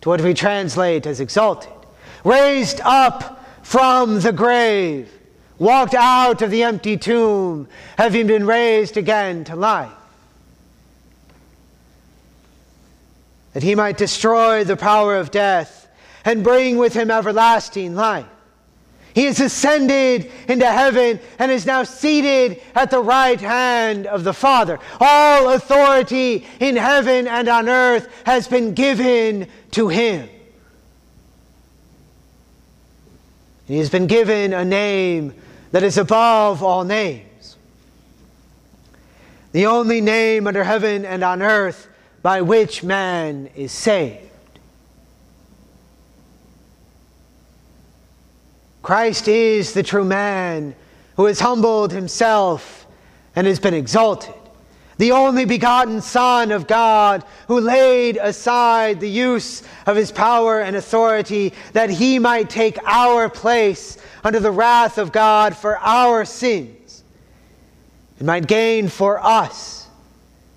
to 0.00 0.08
what 0.08 0.20
we 0.20 0.34
translate 0.34 1.06
as 1.06 1.20
exalted. 1.20 1.72
Raised 2.24 2.80
up 2.82 3.44
from 3.62 4.20
the 4.20 4.32
grave, 4.32 5.10
walked 5.58 5.94
out 5.94 6.42
of 6.42 6.50
the 6.50 6.62
empty 6.62 6.96
tomb, 6.96 7.68
having 7.96 8.26
been 8.26 8.46
raised 8.46 8.96
again 8.96 9.44
to 9.44 9.56
life. 9.56 9.92
That 13.52 13.62
he 13.62 13.74
might 13.74 13.96
destroy 13.96 14.64
the 14.64 14.76
power 14.76 15.16
of 15.16 15.30
death 15.30 15.88
and 16.24 16.44
bring 16.44 16.76
with 16.76 16.94
him 16.94 17.10
everlasting 17.10 17.94
life. 17.94 18.26
He 19.14 19.24
has 19.24 19.40
ascended 19.40 20.30
into 20.48 20.66
heaven 20.66 21.18
and 21.38 21.50
is 21.50 21.66
now 21.66 21.82
seated 21.82 22.62
at 22.74 22.90
the 22.90 23.00
right 23.00 23.40
hand 23.40 24.06
of 24.06 24.24
the 24.24 24.32
Father. 24.32 24.78
All 25.00 25.52
authority 25.52 26.46
in 26.60 26.76
heaven 26.76 27.26
and 27.26 27.48
on 27.48 27.68
earth 27.68 28.08
has 28.24 28.46
been 28.46 28.72
given 28.74 29.48
to 29.72 29.88
him. 29.88 30.28
He 33.66 33.78
has 33.78 33.90
been 33.90 34.06
given 34.06 34.52
a 34.52 34.64
name 34.64 35.34
that 35.72 35.82
is 35.82 35.98
above 35.98 36.62
all 36.62 36.84
names. 36.84 37.56
The 39.52 39.66
only 39.66 40.00
name 40.00 40.46
under 40.46 40.64
heaven 40.64 41.04
and 41.04 41.22
on 41.24 41.42
earth 41.42 41.88
by 42.22 42.42
which 42.42 42.82
man 42.82 43.50
is 43.56 43.72
saved. 43.72 44.29
Christ 48.82 49.28
is 49.28 49.72
the 49.72 49.82
true 49.82 50.04
man 50.04 50.74
who 51.16 51.26
has 51.26 51.40
humbled 51.40 51.92
himself 51.92 52.86
and 53.36 53.46
has 53.46 53.60
been 53.60 53.74
exalted. 53.74 54.34
The 54.96 55.12
only 55.12 55.44
begotten 55.44 56.02
Son 56.02 56.50
of 56.50 56.66
God 56.66 57.24
who 57.48 57.60
laid 57.60 58.18
aside 58.18 59.00
the 59.00 59.08
use 59.08 59.62
of 59.86 59.96
his 59.96 60.12
power 60.12 60.60
and 60.60 60.76
authority 60.76 61.54
that 61.72 61.88
he 61.88 62.18
might 62.18 62.50
take 62.50 62.78
our 62.84 63.28
place 63.28 63.96
under 64.22 64.40
the 64.40 64.50
wrath 64.50 64.98
of 64.98 65.12
God 65.12 65.56
for 65.56 65.78
our 65.78 66.24
sins 66.24 67.02
and 68.18 68.26
might 68.26 68.46
gain 68.46 68.88
for 68.88 69.18
us 69.18 69.88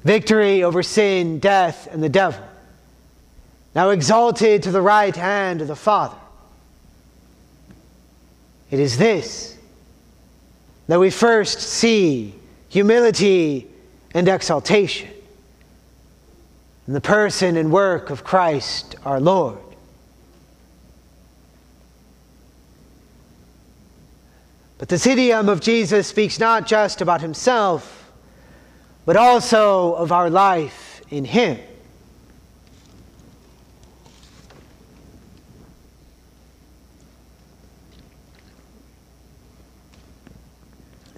victory 0.04 0.64
over 0.64 0.84
sin, 0.84 1.40
death, 1.40 1.88
and 1.92 2.04
the 2.04 2.10
devil. 2.10 2.44
Now 3.74 3.90
exalted 3.90 4.64
to 4.64 4.72
the 4.72 4.82
right 4.82 5.16
hand 5.16 5.62
of 5.62 5.68
the 5.68 5.76
Father. 5.76 6.18
It 8.74 8.80
is 8.80 8.98
this 8.98 9.56
that 10.88 11.00
we 11.00 11.12
first 11.12 11.60
see 11.60 12.34
humility 12.70 13.68
and 14.16 14.28
exaltation 14.28 15.12
in 16.88 16.94
the 16.94 17.00
person 17.00 17.56
and 17.56 17.72
work 17.72 18.10
of 18.10 18.24
Christ 18.24 18.96
our 19.06 19.20
Lord. 19.20 19.60
But 24.80 24.90
the 24.90 25.08
idiom 25.08 25.50
of 25.50 25.62
Jesus 25.62 26.08
speaks 26.08 26.40
not 26.40 26.66
just 26.66 27.00
about 27.00 27.22
himself, 27.22 28.12
but 29.06 29.16
also 29.16 29.94
of 29.94 30.12
our 30.12 30.32
life 30.32 31.04
in 31.12 31.26
him. 31.26 31.60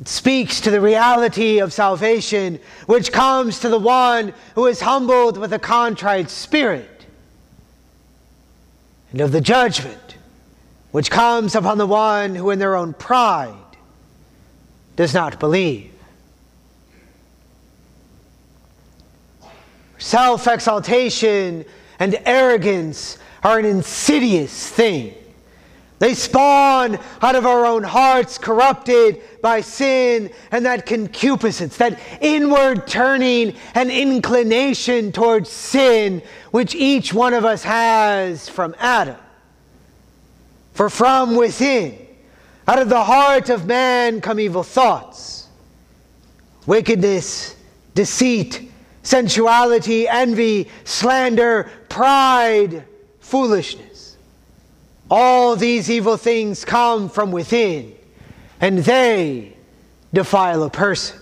Speaks 0.07 0.61
to 0.61 0.71
the 0.71 0.79
reality 0.79 1.59
of 1.59 1.73
salvation, 1.73 2.59
which 2.85 3.11
comes 3.11 3.59
to 3.59 3.69
the 3.69 3.79
one 3.79 4.33
who 4.53 4.67
is 4.67 4.81
humbled 4.81 5.37
with 5.37 5.51
a 5.53 5.59
contrite 5.59 6.29
spirit, 6.29 7.05
and 9.11 9.21
of 9.21 9.31
the 9.31 9.41
judgment, 9.41 10.17
which 10.91 11.09
comes 11.09 11.55
upon 11.55 11.77
the 11.77 11.87
one 11.87 12.35
who 12.35 12.51
in 12.51 12.59
their 12.59 12.75
own 12.75 12.93
pride 12.93 13.55
does 14.95 15.13
not 15.13 15.39
believe. 15.39 15.91
Self 19.97 20.47
exaltation 20.47 21.65
and 21.99 22.19
arrogance 22.25 23.17
are 23.43 23.57
an 23.57 23.65
insidious 23.65 24.69
thing. 24.69 25.15
They 25.97 26.13
spawn 26.13 26.99
out 27.21 27.35
of 27.35 27.45
our 27.45 27.65
own 27.65 27.83
hearts, 27.83 28.37
corrupted 28.37 29.21
by 29.41 29.61
sin 29.61 30.29
and 30.51 30.65
that 30.65 30.85
concupiscence, 30.85 31.77
that 31.77 31.99
inward 32.19 32.85
turning 32.85 33.55
and 33.73 33.89
inclination 33.89 35.13
towards 35.13 35.49
sin, 35.49 36.21
which 36.51 36.75
each 36.75 37.13
one 37.13 37.33
of 37.33 37.45
us 37.45 37.63
has 37.63 38.49
from 38.49 38.75
Adam. 38.77 39.17
For 40.73 40.89
from 40.89 41.37
within, 41.37 42.05
out 42.67 42.79
of 42.79 42.89
the 42.89 43.03
heart 43.03 43.49
of 43.49 43.65
man, 43.65 44.19
come 44.19 44.39
evil 44.39 44.63
thoughts, 44.63 45.47
wickedness, 46.65 47.55
deceit, 47.93 48.69
sensuality, 49.01 50.09
envy, 50.09 50.67
slander, 50.83 51.71
pride, 51.87 52.83
foolishness. 53.21 53.94
All 55.09 55.55
these 55.55 55.89
evil 55.89 56.17
things 56.17 56.65
come 56.65 57.09
from 57.09 57.31
within, 57.31 57.93
and 58.59 58.79
they 58.79 59.55
defile 60.13 60.63
a 60.63 60.69
person. 60.69 61.19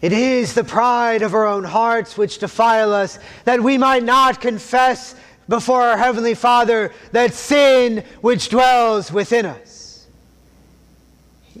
It 0.00 0.12
is 0.12 0.54
the 0.54 0.64
pride 0.64 1.22
of 1.22 1.34
our 1.34 1.46
own 1.46 1.64
hearts 1.64 2.16
which 2.16 2.38
defile 2.38 2.92
us, 2.92 3.18
that 3.44 3.62
we 3.62 3.78
might 3.78 4.02
not 4.02 4.40
confess 4.40 5.14
before 5.48 5.82
our 5.82 5.98
Heavenly 5.98 6.34
Father 6.34 6.92
that 7.12 7.34
sin 7.34 8.04
which 8.20 8.48
dwells 8.48 9.12
within 9.12 9.46
us. 9.46 10.06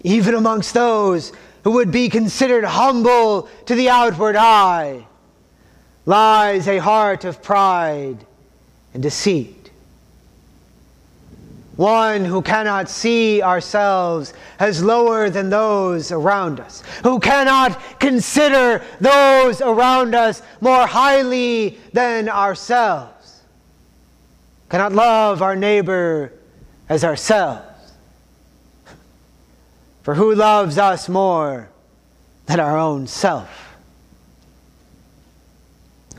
Even 0.02 0.34
amongst 0.34 0.74
those 0.74 1.32
who 1.62 1.72
would 1.72 1.92
be 1.92 2.08
considered 2.08 2.64
humble 2.64 3.48
to 3.66 3.74
the 3.74 3.90
outward 3.90 4.34
eye 4.34 5.06
lies 6.04 6.68
a 6.68 6.78
heart 6.78 7.24
of 7.24 7.42
pride 7.42 8.18
and 8.94 9.02
deceit 9.02 9.62
one 11.76 12.24
who 12.24 12.42
cannot 12.42 12.88
see 12.88 13.42
ourselves 13.42 14.34
as 14.58 14.82
lower 14.82 15.30
than 15.30 15.48
those 15.48 16.12
around 16.12 16.60
us, 16.60 16.82
who 17.02 17.18
cannot 17.18 17.80
consider 17.98 18.84
those 19.00 19.60
around 19.60 20.14
us 20.14 20.42
more 20.60 20.86
highly 20.86 21.78
than 21.92 22.28
ourselves, 22.28 23.42
cannot 24.68 24.92
love 24.92 25.42
our 25.42 25.56
neighbor 25.56 26.32
as 26.88 27.04
ourselves. 27.04 27.66
For 30.02 30.14
who 30.14 30.34
loves 30.34 30.78
us 30.78 31.08
more 31.08 31.68
than 32.46 32.60
our 32.60 32.76
own 32.76 33.06
self? 33.06 33.71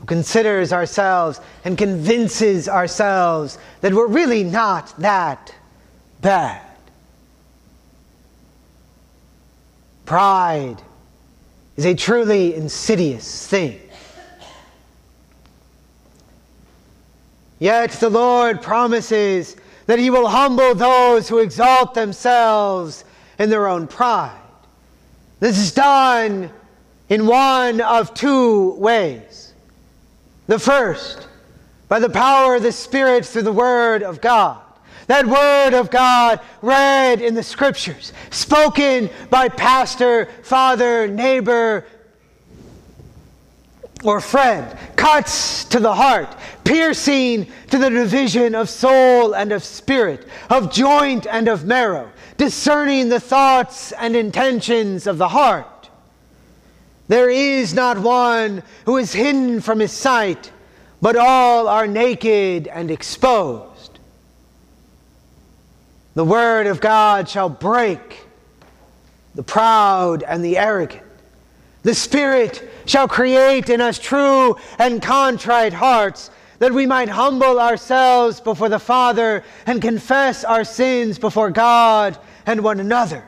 Who 0.04 0.06
considers 0.06 0.70
ourselves 0.70 1.40
and 1.64 1.78
convinces 1.78 2.68
ourselves 2.68 3.56
that 3.80 3.94
we're 3.94 4.06
really 4.06 4.44
not 4.44 4.92
that 4.98 5.54
bad. 6.20 6.60
Pride 10.04 10.76
is 11.78 11.86
a 11.86 11.94
truly 11.94 12.54
insidious 12.54 13.46
thing. 13.46 13.80
Yet 17.58 17.92
the 17.92 18.10
Lord 18.10 18.60
promises 18.60 19.56
that 19.86 19.98
He 19.98 20.10
will 20.10 20.28
humble 20.28 20.74
those 20.74 21.30
who 21.30 21.38
exalt 21.38 21.94
themselves 21.94 23.06
in 23.38 23.48
their 23.48 23.68
own 23.68 23.86
pride. 23.86 24.38
This 25.40 25.56
is 25.56 25.72
done 25.72 26.50
in 27.08 27.26
one 27.26 27.80
of 27.80 28.12
two 28.12 28.72
ways. 28.72 29.53
The 30.46 30.58
first, 30.58 31.26
by 31.88 31.98
the 31.98 32.10
power 32.10 32.56
of 32.56 32.62
the 32.62 32.72
Spirit 32.72 33.24
through 33.24 33.42
the 33.42 33.52
Word 33.52 34.02
of 34.02 34.20
God. 34.20 34.60
That 35.06 35.26
Word 35.26 35.74
of 35.74 35.90
God 35.90 36.40
read 36.62 37.20
in 37.20 37.34
the 37.34 37.42
Scriptures, 37.42 38.12
spoken 38.30 39.10
by 39.30 39.48
pastor, 39.48 40.26
father, 40.42 41.06
neighbor, 41.06 41.86
or 44.02 44.20
friend, 44.20 44.76
cuts 44.96 45.64
to 45.66 45.80
the 45.80 45.94
heart, 45.94 46.36
piercing 46.62 47.50
to 47.70 47.78
the 47.78 47.88
division 47.90 48.54
of 48.54 48.68
soul 48.68 49.34
and 49.34 49.50
of 49.50 49.64
spirit, 49.64 50.28
of 50.50 50.70
joint 50.70 51.26
and 51.26 51.48
of 51.48 51.64
marrow, 51.64 52.10
discerning 52.36 53.08
the 53.08 53.20
thoughts 53.20 53.92
and 53.92 54.14
intentions 54.14 55.06
of 55.06 55.16
the 55.16 55.28
heart. 55.28 55.66
There 57.06 57.28
is 57.28 57.74
not 57.74 57.98
one 57.98 58.62
who 58.86 58.96
is 58.96 59.12
hidden 59.12 59.60
from 59.60 59.80
his 59.80 59.92
sight, 59.92 60.50
but 61.02 61.16
all 61.16 61.68
are 61.68 61.86
naked 61.86 62.66
and 62.66 62.90
exposed. 62.90 63.98
The 66.14 66.24
word 66.24 66.66
of 66.66 66.80
God 66.80 67.28
shall 67.28 67.48
break 67.48 68.20
the 69.34 69.42
proud 69.42 70.22
and 70.22 70.44
the 70.44 70.56
arrogant. 70.56 71.02
The 71.82 71.94
Spirit 71.94 72.70
shall 72.86 73.08
create 73.08 73.68
in 73.68 73.80
us 73.80 73.98
true 73.98 74.56
and 74.78 75.02
contrite 75.02 75.74
hearts, 75.74 76.30
that 76.60 76.72
we 76.72 76.86
might 76.86 77.10
humble 77.10 77.60
ourselves 77.60 78.40
before 78.40 78.70
the 78.70 78.78
Father 78.78 79.44
and 79.66 79.82
confess 79.82 80.44
our 80.44 80.64
sins 80.64 81.18
before 81.18 81.50
God 81.50 82.16
and 82.46 82.62
one 82.62 82.80
another. 82.80 83.24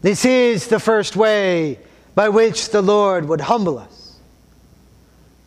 This 0.00 0.24
is 0.24 0.68
the 0.68 0.80
first 0.80 1.16
way 1.16 1.78
by 2.14 2.28
which 2.28 2.70
the 2.70 2.82
Lord 2.82 3.26
would 3.28 3.40
humble 3.40 3.78
us. 3.78 4.16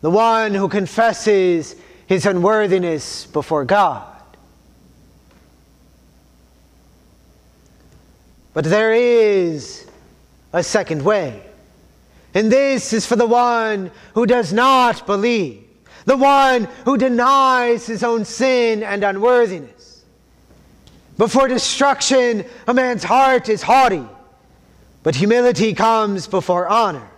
The 0.00 0.10
one 0.10 0.54
who 0.54 0.68
confesses 0.68 1.76
his 2.06 2.26
unworthiness 2.26 3.26
before 3.26 3.64
God. 3.64 4.06
But 8.52 8.64
there 8.64 8.92
is 8.92 9.86
a 10.52 10.62
second 10.62 11.02
way. 11.02 11.42
And 12.34 12.50
this 12.50 12.92
is 12.92 13.06
for 13.06 13.16
the 13.16 13.26
one 13.26 13.90
who 14.14 14.26
does 14.26 14.52
not 14.52 15.06
believe, 15.06 15.62
the 16.04 16.16
one 16.16 16.64
who 16.84 16.96
denies 16.96 17.86
his 17.86 18.02
own 18.02 18.24
sin 18.24 18.82
and 18.82 19.02
unworthiness. 19.04 20.04
Before 21.16 21.48
destruction, 21.48 22.44
a 22.66 22.74
man's 22.74 23.04
heart 23.04 23.48
is 23.48 23.62
haughty 23.62 24.04
but 25.04 25.14
humility 25.14 25.74
comes 25.74 26.26
before 26.26 26.66
honor. 26.66 27.08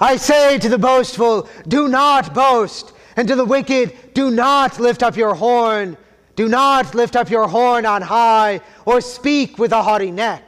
I 0.00 0.16
say 0.16 0.58
to 0.58 0.68
the 0.68 0.78
boastful, 0.78 1.48
do 1.68 1.86
not 1.86 2.34
boast, 2.34 2.92
and 3.14 3.28
to 3.28 3.36
the 3.36 3.44
wicked, 3.44 4.14
do 4.14 4.30
not 4.30 4.80
lift 4.80 5.02
up 5.02 5.16
your 5.16 5.34
horn. 5.34 5.96
Do 6.34 6.48
not 6.48 6.94
lift 6.94 7.14
up 7.14 7.30
your 7.30 7.46
horn 7.46 7.84
on 7.84 8.00
high, 8.00 8.60
or 8.86 9.00
speak 9.00 9.58
with 9.58 9.72
a 9.72 9.82
haughty 9.82 10.10
neck. 10.10 10.42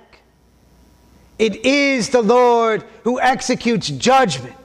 It 1.38 1.64
is 1.66 2.08
the 2.08 2.22
Lord 2.22 2.84
who 3.04 3.20
executes 3.20 3.88
judgment, 3.88 4.56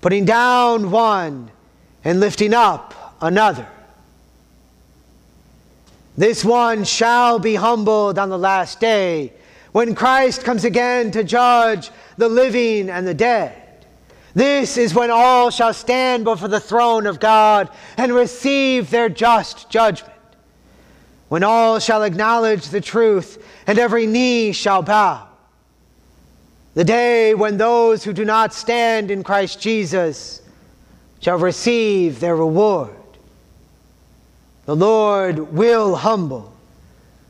putting 0.00 0.24
down 0.24 0.90
one 0.90 1.50
and 2.04 2.20
lifting 2.20 2.54
up 2.54 3.16
another. 3.20 3.66
This 6.16 6.44
one 6.44 6.84
shall 6.84 7.40
be 7.40 7.56
humbled 7.56 8.18
on 8.18 8.28
the 8.28 8.38
last 8.38 8.78
day 8.78 9.32
when 9.74 9.96
Christ 9.96 10.44
comes 10.44 10.64
again 10.64 11.10
to 11.10 11.24
judge 11.24 11.90
the 12.16 12.28
living 12.28 12.88
and 12.88 13.04
the 13.04 13.12
dead. 13.12 13.84
This 14.32 14.76
is 14.76 14.94
when 14.94 15.10
all 15.10 15.50
shall 15.50 15.74
stand 15.74 16.22
before 16.22 16.46
the 16.46 16.60
throne 16.60 17.08
of 17.08 17.18
God 17.18 17.68
and 17.96 18.14
receive 18.14 18.88
their 18.88 19.08
just 19.08 19.68
judgment. 19.70 20.14
When 21.28 21.42
all 21.42 21.80
shall 21.80 22.04
acknowledge 22.04 22.68
the 22.68 22.80
truth 22.80 23.44
and 23.66 23.76
every 23.76 24.06
knee 24.06 24.52
shall 24.52 24.82
bow. 24.82 25.26
The 26.74 26.84
day 26.84 27.34
when 27.34 27.56
those 27.56 28.04
who 28.04 28.12
do 28.12 28.24
not 28.24 28.54
stand 28.54 29.10
in 29.10 29.24
Christ 29.24 29.60
Jesus 29.60 30.40
shall 31.18 31.38
receive 31.38 32.20
their 32.20 32.36
reward. 32.36 32.94
The 34.66 34.76
Lord 34.76 35.52
will 35.52 35.96
humble 35.96 36.54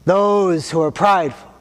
those 0.04 0.70
who 0.70 0.82
are 0.82 0.90
prideful. 0.90 1.53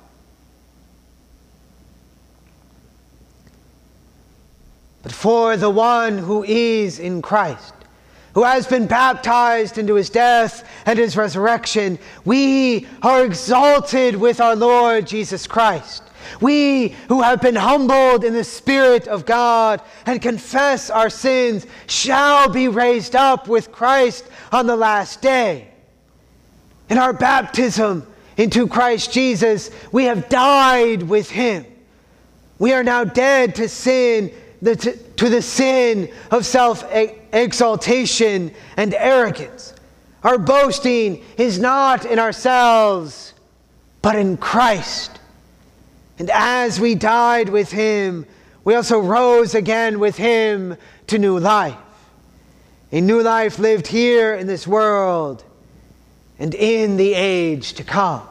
But 5.03 5.11
for 5.11 5.57
the 5.57 5.69
one 5.69 6.17
who 6.17 6.43
is 6.43 6.97
in 6.97 7.21
Christ, 7.21 7.73
who 8.33 8.43
has 8.43 8.65
been 8.65 8.87
baptized 8.87 9.77
into 9.77 9.95
his 9.95 10.09
death 10.09 10.67
and 10.85 10.97
his 10.97 11.15
resurrection, 11.17 11.99
we 12.25 12.87
are 13.03 13.23
exalted 13.23 14.15
with 14.15 14.39
our 14.39 14.55
Lord 14.55 15.05
Jesus 15.05 15.45
Christ. 15.45 16.03
We 16.39 16.95
who 17.09 17.21
have 17.21 17.41
been 17.41 17.55
humbled 17.55 18.23
in 18.23 18.33
the 18.33 18.45
Spirit 18.45 19.09
of 19.09 19.25
God 19.25 19.81
and 20.05 20.21
confess 20.21 20.89
our 20.89 21.09
sins 21.09 21.67
shall 21.87 22.49
be 22.49 22.69
raised 22.69 23.15
up 23.15 23.49
with 23.49 23.73
Christ 23.73 24.25
on 24.53 24.65
the 24.65 24.75
last 24.75 25.21
day. 25.21 25.67
In 26.89 26.97
our 26.97 27.13
baptism 27.13 28.07
into 28.37 28.67
Christ 28.67 29.11
Jesus, 29.11 29.69
we 29.91 30.05
have 30.05 30.29
died 30.29 31.03
with 31.03 31.29
him. 31.29 31.65
We 32.57 32.71
are 32.71 32.83
now 32.83 33.03
dead 33.03 33.55
to 33.55 33.67
sin 33.67 34.31
the, 34.63 34.77
to, 34.77 34.97
to 34.97 35.29
the 35.29 35.41
sin 35.41 36.09
of 36.31 36.45
self 36.45 36.85
exaltation 37.33 38.53
and 38.77 38.93
arrogance. 38.93 39.73
Our 40.23 40.37
boasting 40.37 41.21
is 41.37 41.59
not 41.59 42.05
in 42.05 42.17
ourselves, 42.17 43.33
but 44.01 44.15
in 44.15 44.37
Christ. 44.37 45.19
And 46.17 46.29
as 46.29 46.79
we 46.79 46.95
died 46.95 47.49
with 47.49 47.71
him, 47.71 48.25
we 48.63 48.75
also 48.75 48.99
rose 48.99 49.53
again 49.53 49.99
with 49.99 50.15
him 50.15 50.77
to 51.07 51.19
new 51.19 51.37
life. 51.39 51.75
A 52.93 53.01
new 53.01 53.21
life 53.21 53.59
lived 53.59 53.87
here 53.87 54.33
in 54.33 54.47
this 54.47 54.65
world 54.65 55.43
and 56.39 56.55
in 56.55 56.95
the 56.95 57.13
age 57.13 57.73
to 57.73 57.83
come. 57.83 58.25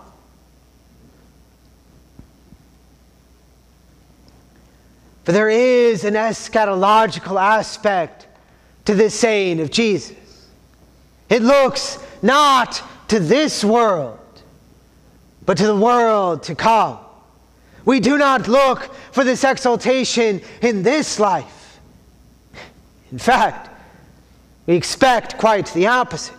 For 5.25 5.33
there 5.33 5.51
is 5.51 6.05
an 6.05 6.14
eschatological 6.14 7.41
aspect 7.41 8.27
to 8.87 8.95
this 8.95 9.18
saying 9.18 9.61
of 9.61 9.70
Jesus. 9.70 10.16
It 11.29 11.43
looks 11.43 11.99
not 12.23 12.83
to 13.09 13.20
this 13.20 13.64
world, 13.64 14.18
but 15.47 15.57
to 15.59 15.66
the 15.66 15.77
world 15.77 16.43
to 16.45 16.55
come. 16.55 16.99
We 17.85 18.01
do 18.01 18.18
not 18.18 18.49
look 18.49 18.95
for 19.12 19.25
this 19.25 19.45
exaltation 19.45 20.41
in 20.61 20.83
this 20.83 21.18
life. 21.18 21.81
In 23.11 23.18
fact, 23.18 23.70
we 24.66 24.75
expect 24.75 25.39
quite 25.39 25.66
the 25.75 25.87
opposite. 25.89 26.37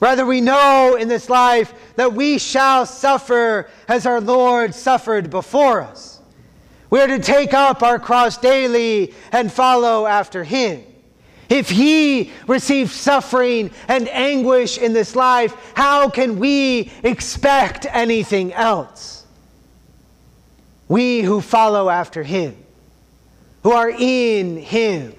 Rather, 0.00 0.24
we 0.24 0.40
know 0.40 0.96
in 0.98 1.08
this 1.08 1.28
life 1.28 1.72
that 1.96 2.12
we 2.12 2.38
shall 2.38 2.86
suffer 2.86 3.68
as 3.88 4.06
our 4.06 4.20
Lord 4.20 4.74
suffered 4.74 5.28
before 5.30 5.80
us. 5.80 6.17
We 6.90 7.00
are 7.00 7.06
to 7.06 7.18
take 7.18 7.52
up 7.52 7.82
our 7.82 7.98
cross 7.98 8.38
daily 8.38 9.14
and 9.30 9.52
follow 9.52 10.06
after 10.06 10.44
Him. 10.44 10.84
If 11.48 11.68
He 11.68 12.32
received 12.46 12.90
suffering 12.92 13.70
and 13.88 14.08
anguish 14.08 14.78
in 14.78 14.92
this 14.92 15.14
life, 15.14 15.54
how 15.74 16.08
can 16.08 16.38
we 16.38 16.90
expect 17.02 17.86
anything 17.90 18.52
else? 18.52 19.26
We 20.88 21.20
who 21.20 21.40
follow 21.40 21.90
after 21.90 22.22
Him, 22.22 22.56
who 23.62 23.72
are 23.72 23.90
in 23.90 24.56
Him, 24.56 25.14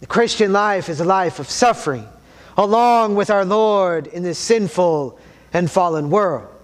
the 0.00 0.06
Christian 0.06 0.52
life 0.52 0.88
is 0.88 1.00
a 1.00 1.04
life 1.04 1.38
of 1.38 1.48
suffering, 1.48 2.06
along 2.56 3.14
with 3.14 3.30
our 3.30 3.44
Lord 3.44 4.06
in 4.08 4.22
this 4.22 4.38
sinful 4.38 5.18
and 5.52 5.70
fallen 5.70 6.10
world. 6.10 6.55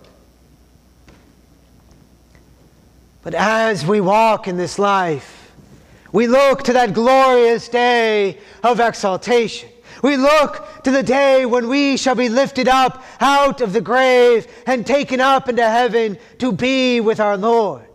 But 3.23 3.35
as 3.35 3.87
we 3.87 4.01
walk 4.01 4.49
in 4.49 4.57
this 4.57 4.79
life, 4.79 5.53
we 6.11 6.27
look 6.27 6.64
to 6.64 6.73
that 6.75 6.93
glorious 6.93 7.68
day 7.68 8.39
of 8.62 8.81
exaltation. 8.81 9.70
We 10.03 10.16
look 10.16 10.83
to 10.83 10.91
the 10.91 11.05
day 11.05 11.47
when 11.47 11.68
we 11.68 11.97
shall 11.97 12.16
be 12.16 12.29
lifted 12.29 12.66
up 12.66 13.03
out 13.20 13.61
of 13.61 13.73
the 13.73 13.81
grave 13.81 14.49
and 14.66 14.85
taken 14.85 15.20
up 15.20 15.49
into 15.49 15.68
heaven 15.68 16.18
to 16.39 16.51
be 16.51 17.01
with 17.01 17.20
our 17.20 17.37
Lord, 17.37 17.87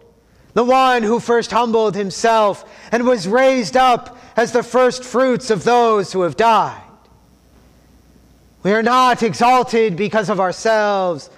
the 0.53 0.63
one 0.63 1.03
who 1.03 1.19
first 1.19 1.51
humbled 1.51 1.95
himself 1.95 2.63
and 2.91 3.05
was 3.05 3.27
raised 3.27 3.75
up 3.75 4.17
as 4.37 4.53
the 4.53 4.63
first 4.63 5.03
fruits 5.03 5.49
of 5.49 5.65
those 5.65 6.13
who 6.13 6.21
have 6.21 6.37
died. 6.37 6.81
We 8.63 8.71
are 8.71 8.83
not 8.83 9.21
exalted 9.21 9.97
because 9.97 10.29
of 10.29 10.39
ourselves, 10.39 11.29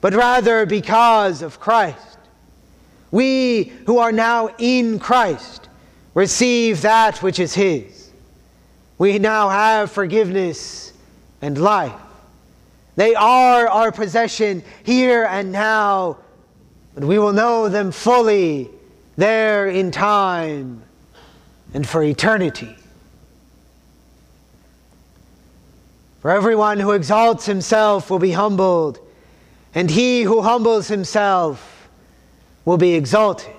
but 0.00 0.14
rather 0.14 0.66
because 0.66 1.40
of 1.40 1.60
Christ. 1.60 2.09
We 3.10 3.72
who 3.86 3.98
are 3.98 4.12
now 4.12 4.50
in 4.58 4.98
Christ 4.98 5.68
receive 6.14 6.82
that 6.82 7.22
which 7.22 7.38
is 7.38 7.54
His. 7.54 8.10
We 8.98 9.18
now 9.18 9.48
have 9.48 9.90
forgiveness 9.90 10.92
and 11.42 11.58
life. 11.58 11.92
They 12.96 13.14
are 13.14 13.66
our 13.66 13.92
possession 13.92 14.62
here 14.84 15.24
and 15.24 15.52
now, 15.52 16.18
but 16.94 17.04
we 17.04 17.18
will 17.18 17.32
know 17.32 17.68
them 17.68 17.92
fully 17.92 18.68
there 19.16 19.68
in 19.68 19.90
time 19.90 20.82
and 21.72 21.88
for 21.88 22.02
eternity. 22.02 22.76
For 26.20 26.30
everyone 26.30 26.78
who 26.78 26.92
exalts 26.92 27.46
himself 27.46 28.10
will 28.10 28.18
be 28.18 28.32
humbled, 28.32 28.98
and 29.74 29.90
he 29.90 30.22
who 30.22 30.42
humbles 30.42 30.88
himself 30.88 31.79
will 32.70 32.78
be 32.78 32.94
exalted. 32.94 33.50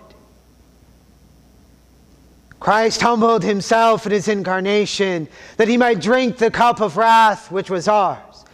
Christ 2.61 3.01
humbled 3.01 3.43
himself 3.43 4.05
in 4.05 4.13
his 4.13 4.29
incarnation 4.29 5.27
that 5.57 5.67
he 5.67 5.75
might 5.75 5.99
drink 5.99 6.37
the 6.37 6.49
cup 6.49 6.79
of 6.79 6.95
wrath 6.95 7.51
which 7.51 7.69
was 7.69 7.89
ours, 7.89 8.45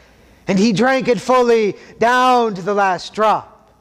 and 0.48 0.58
he 0.58 0.74
drank 0.74 1.10
it 1.10 1.22
fully 1.22 1.76
down 2.00 2.56
to 2.56 2.64
the 2.64 2.74
last 2.74 3.14
drop. 3.14 3.72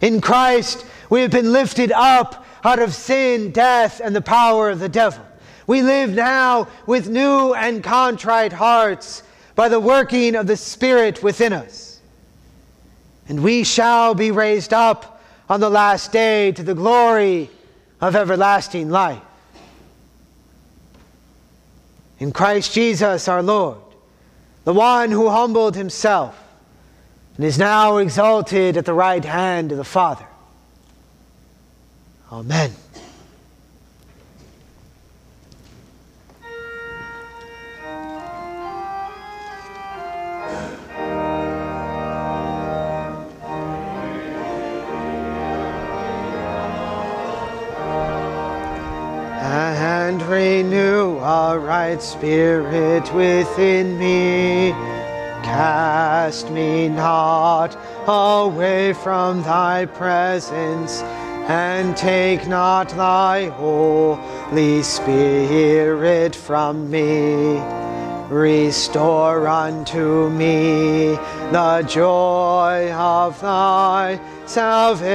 In 0.00 0.20
Christ, 0.20 0.86
we 1.10 1.22
have 1.22 1.32
been 1.32 1.52
lifted 1.52 1.90
up 1.90 2.46
out 2.62 2.78
of 2.78 2.94
sin, 2.94 3.50
death, 3.50 4.00
and 4.00 4.14
the 4.14 4.22
power 4.22 4.70
of 4.70 4.78
the 4.78 4.88
devil. 4.88 5.26
We 5.66 5.82
live 5.82 6.10
now 6.10 6.68
with 6.86 7.08
new 7.08 7.52
and 7.52 7.82
contrite 7.82 8.52
hearts 8.52 9.24
by 9.56 9.68
the 9.68 9.80
working 9.80 10.36
of 10.36 10.46
the 10.46 10.56
Spirit 10.56 11.24
within 11.24 11.52
us. 11.52 12.00
And 13.28 13.42
we 13.42 13.64
shall 13.64 14.14
be 14.14 14.30
raised 14.30 14.72
up 14.72 15.14
on 15.48 15.60
the 15.60 15.70
last 15.70 16.12
day 16.12 16.52
to 16.52 16.62
the 16.62 16.74
glory 16.74 17.50
of 18.00 18.16
everlasting 18.16 18.90
life. 18.90 19.22
In 22.18 22.32
Christ 22.32 22.72
Jesus 22.72 23.28
our 23.28 23.42
Lord, 23.42 23.78
the 24.64 24.72
one 24.72 25.10
who 25.10 25.28
humbled 25.28 25.76
himself 25.76 26.42
and 27.36 27.44
is 27.44 27.58
now 27.58 27.98
exalted 27.98 28.76
at 28.76 28.84
the 28.84 28.94
right 28.94 29.24
hand 29.24 29.70
of 29.70 29.78
the 29.78 29.84
Father. 29.84 30.26
Amen. 32.32 32.72
Right 51.58 52.02
spirit 52.02 53.12
within 53.14 53.98
me. 53.98 54.70
Cast 55.42 56.50
me 56.50 56.88
not 56.88 57.76
away 58.08 58.92
from 58.92 59.42
thy 59.42 59.86
presence 59.86 61.02
and 61.48 61.96
take 61.96 62.48
not 62.48 62.88
thy 62.90 63.46
Holy 63.50 64.82
Spirit 64.82 66.34
from 66.34 66.90
me. 66.90 67.62
Restore 68.28 69.46
unto 69.46 70.28
me 70.30 71.16
the 71.52 71.84
joy 71.88 72.92
of 72.92 73.40
thy 73.40 74.20
salvation 74.46 75.06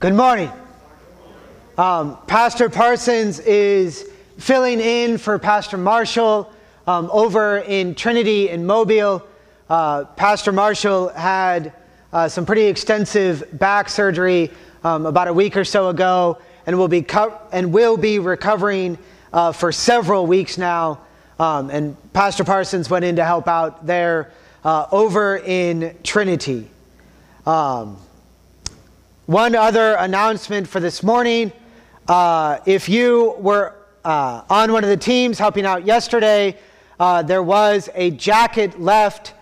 Good 0.00 0.14
morning. 0.14 0.52
Um, 1.76 2.18
Pastor 2.28 2.70
Parsons 2.70 3.40
is 3.40 4.08
filling 4.38 4.78
in 4.78 5.18
for 5.18 5.40
Pastor 5.40 5.76
Marshall 5.76 6.52
um, 6.86 7.10
over 7.12 7.58
in 7.58 7.96
Trinity 7.96 8.48
in 8.48 8.64
Mobile. 8.64 9.26
Uh, 9.68 10.04
Pastor 10.04 10.52
Marshall 10.52 11.08
had 11.08 11.72
uh, 12.12 12.28
some 12.28 12.46
pretty 12.46 12.66
extensive 12.66 13.58
back 13.58 13.88
surgery 13.88 14.52
um, 14.84 15.04
about 15.04 15.26
a 15.26 15.32
week 15.32 15.56
or 15.56 15.64
so 15.64 15.88
ago, 15.88 16.38
and 16.64 16.78
will 16.78 16.86
be 16.86 17.02
co- 17.02 17.36
and 17.50 17.72
will 17.72 17.96
be 17.96 18.20
recovering 18.20 18.96
uh, 19.32 19.50
for 19.50 19.72
several 19.72 20.28
weeks 20.28 20.58
now. 20.58 21.00
Um, 21.40 21.70
and 21.70 21.96
Pastor 22.12 22.44
Parsons 22.44 22.88
went 22.88 23.04
in 23.04 23.16
to 23.16 23.24
help 23.24 23.48
out 23.48 23.84
there 23.84 24.30
uh, 24.62 24.86
over 24.92 25.38
in 25.38 25.96
Trinity. 26.04 26.70
Um, 27.44 27.96
one 29.28 29.54
other 29.54 29.92
announcement 29.96 30.66
for 30.66 30.80
this 30.80 31.02
morning. 31.02 31.52
Uh, 32.08 32.58
if 32.64 32.88
you 32.88 33.34
were 33.38 33.76
uh, 34.02 34.40
on 34.48 34.72
one 34.72 34.82
of 34.82 34.88
the 34.88 34.96
teams 34.96 35.38
helping 35.38 35.66
out 35.66 35.84
yesterday, 35.84 36.56
uh, 36.98 37.20
there 37.20 37.42
was 37.42 37.90
a 37.94 38.10
jacket 38.12 38.80
left 38.80 39.34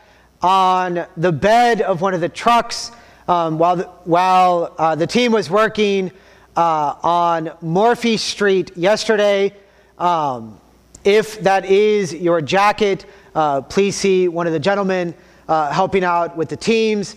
on 0.43 1.07
the 1.17 1.31
bed 1.31 1.83
of 1.83 2.01
one 2.01 2.15
of 2.15 2.21
the 2.21 2.29
trucks 2.29 2.91
um, 3.29 3.61
while, 3.61 3.77
the, 3.77 3.85
while 4.03 4.75
uh, 4.77 4.97
the 4.97 5.07
team 5.07 5.31
was 5.31 5.49
working 5.49 6.11
uh, 6.57 6.97
on 7.05 7.53
Morphy 7.61 8.17
Street 8.17 8.77
yesterday. 8.77 9.55
Um, 10.01 10.61
if 11.05 11.41
that 11.43 11.65
is 11.65 12.13
your 12.13 12.41
jacket, 12.41 13.07
uh, 13.37 13.61
please 13.61 13.95
see 13.95 14.27
one 14.27 14.49
of 14.49 14.53
the 14.53 14.59
gentlemen 14.59 15.15
helping 15.47 16.03
out 16.03 16.37
with 16.37 16.49
the 16.49 16.57
teams. 16.57 17.15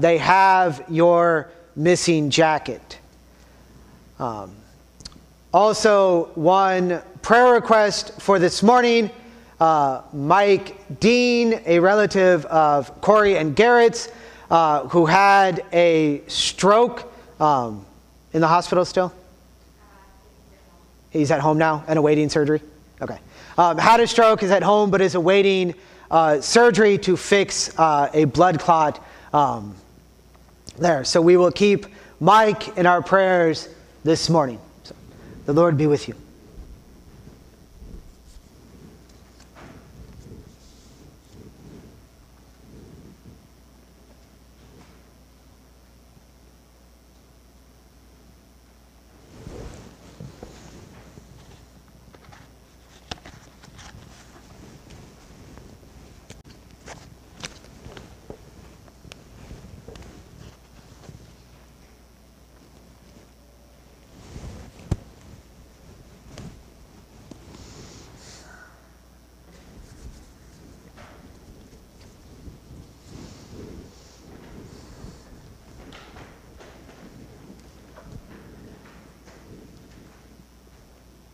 they 0.00 0.18
have 0.18 0.84
your 0.88 1.52
missing 1.76 2.30
jacket. 2.30 2.98
Um, 4.18 4.54
also, 5.52 6.30
one 6.34 7.02
prayer 7.22 7.52
request 7.52 8.20
for 8.20 8.38
this 8.38 8.62
morning. 8.62 9.10
Uh, 9.58 10.02
Mike 10.12 11.00
Dean, 11.00 11.60
a 11.66 11.78
relative 11.80 12.46
of 12.46 13.00
Corey 13.00 13.36
and 13.36 13.54
Garrett's, 13.54 14.08
uh, 14.50 14.86
who 14.88 15.06
had 15.06 15.64
a 15.72 16.22
stroke 16.28 17.12
um, 17.40 17.84
in 18.32 18.40
the 18.40 18.48
hospital 18.48 18.84
still? 18.84 19.12
He's 21.10 21.30
at 21.30 21.40
home 21.40 21.58
now 21.58 21.84
and 21.88 21.98
awaiting 21.98 22.28
surgery? 22.28 22.62
Okay. 23.02 23.18
Um, 23.58 23.78
had 23.78 24.00
a 24.00 24.06
stroke, 24.06 24.42
is 24.42 24.50
at 24.50 24.62
home, 24.62 24.90
but 24.90 25.00
is 25.00 25.14
awaiting 25.14 25.74
uh, 26.10 26.40
surgery 26.40 26.98
to 26.98 27.16
fix 27.16 27.76
uh, 27.78 28.10
a 28.14 28.24
blood 28.24 28.58
clot 28.60 29.04
um, 29.32 29.74
there. 30.80 31.04
So 31.04 31.22
we 31.22 31.36
will 31.36 31.52
keep 31.52 31.86
Mike 32.18 32.76
in 32.76 32.86
our 32.86 33.02
prayers 33.02 33.68
this 34.02 34.28
morning. 34.28 34.58
So 34.82 34.94
the 35.46 35.52
Lord 35.52 35.76
be 35.76 35.86
with 35.86 36.08
you. 36.08 36.14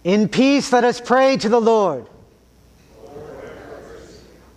In 0.06 0.28
peace, 0.28 0.72
let 0.72 0.84
us 0.84 1.00
pray 1.00 1.36
to 1.36 1.48
the 1.48 1.60
Lord. 1.60 2.06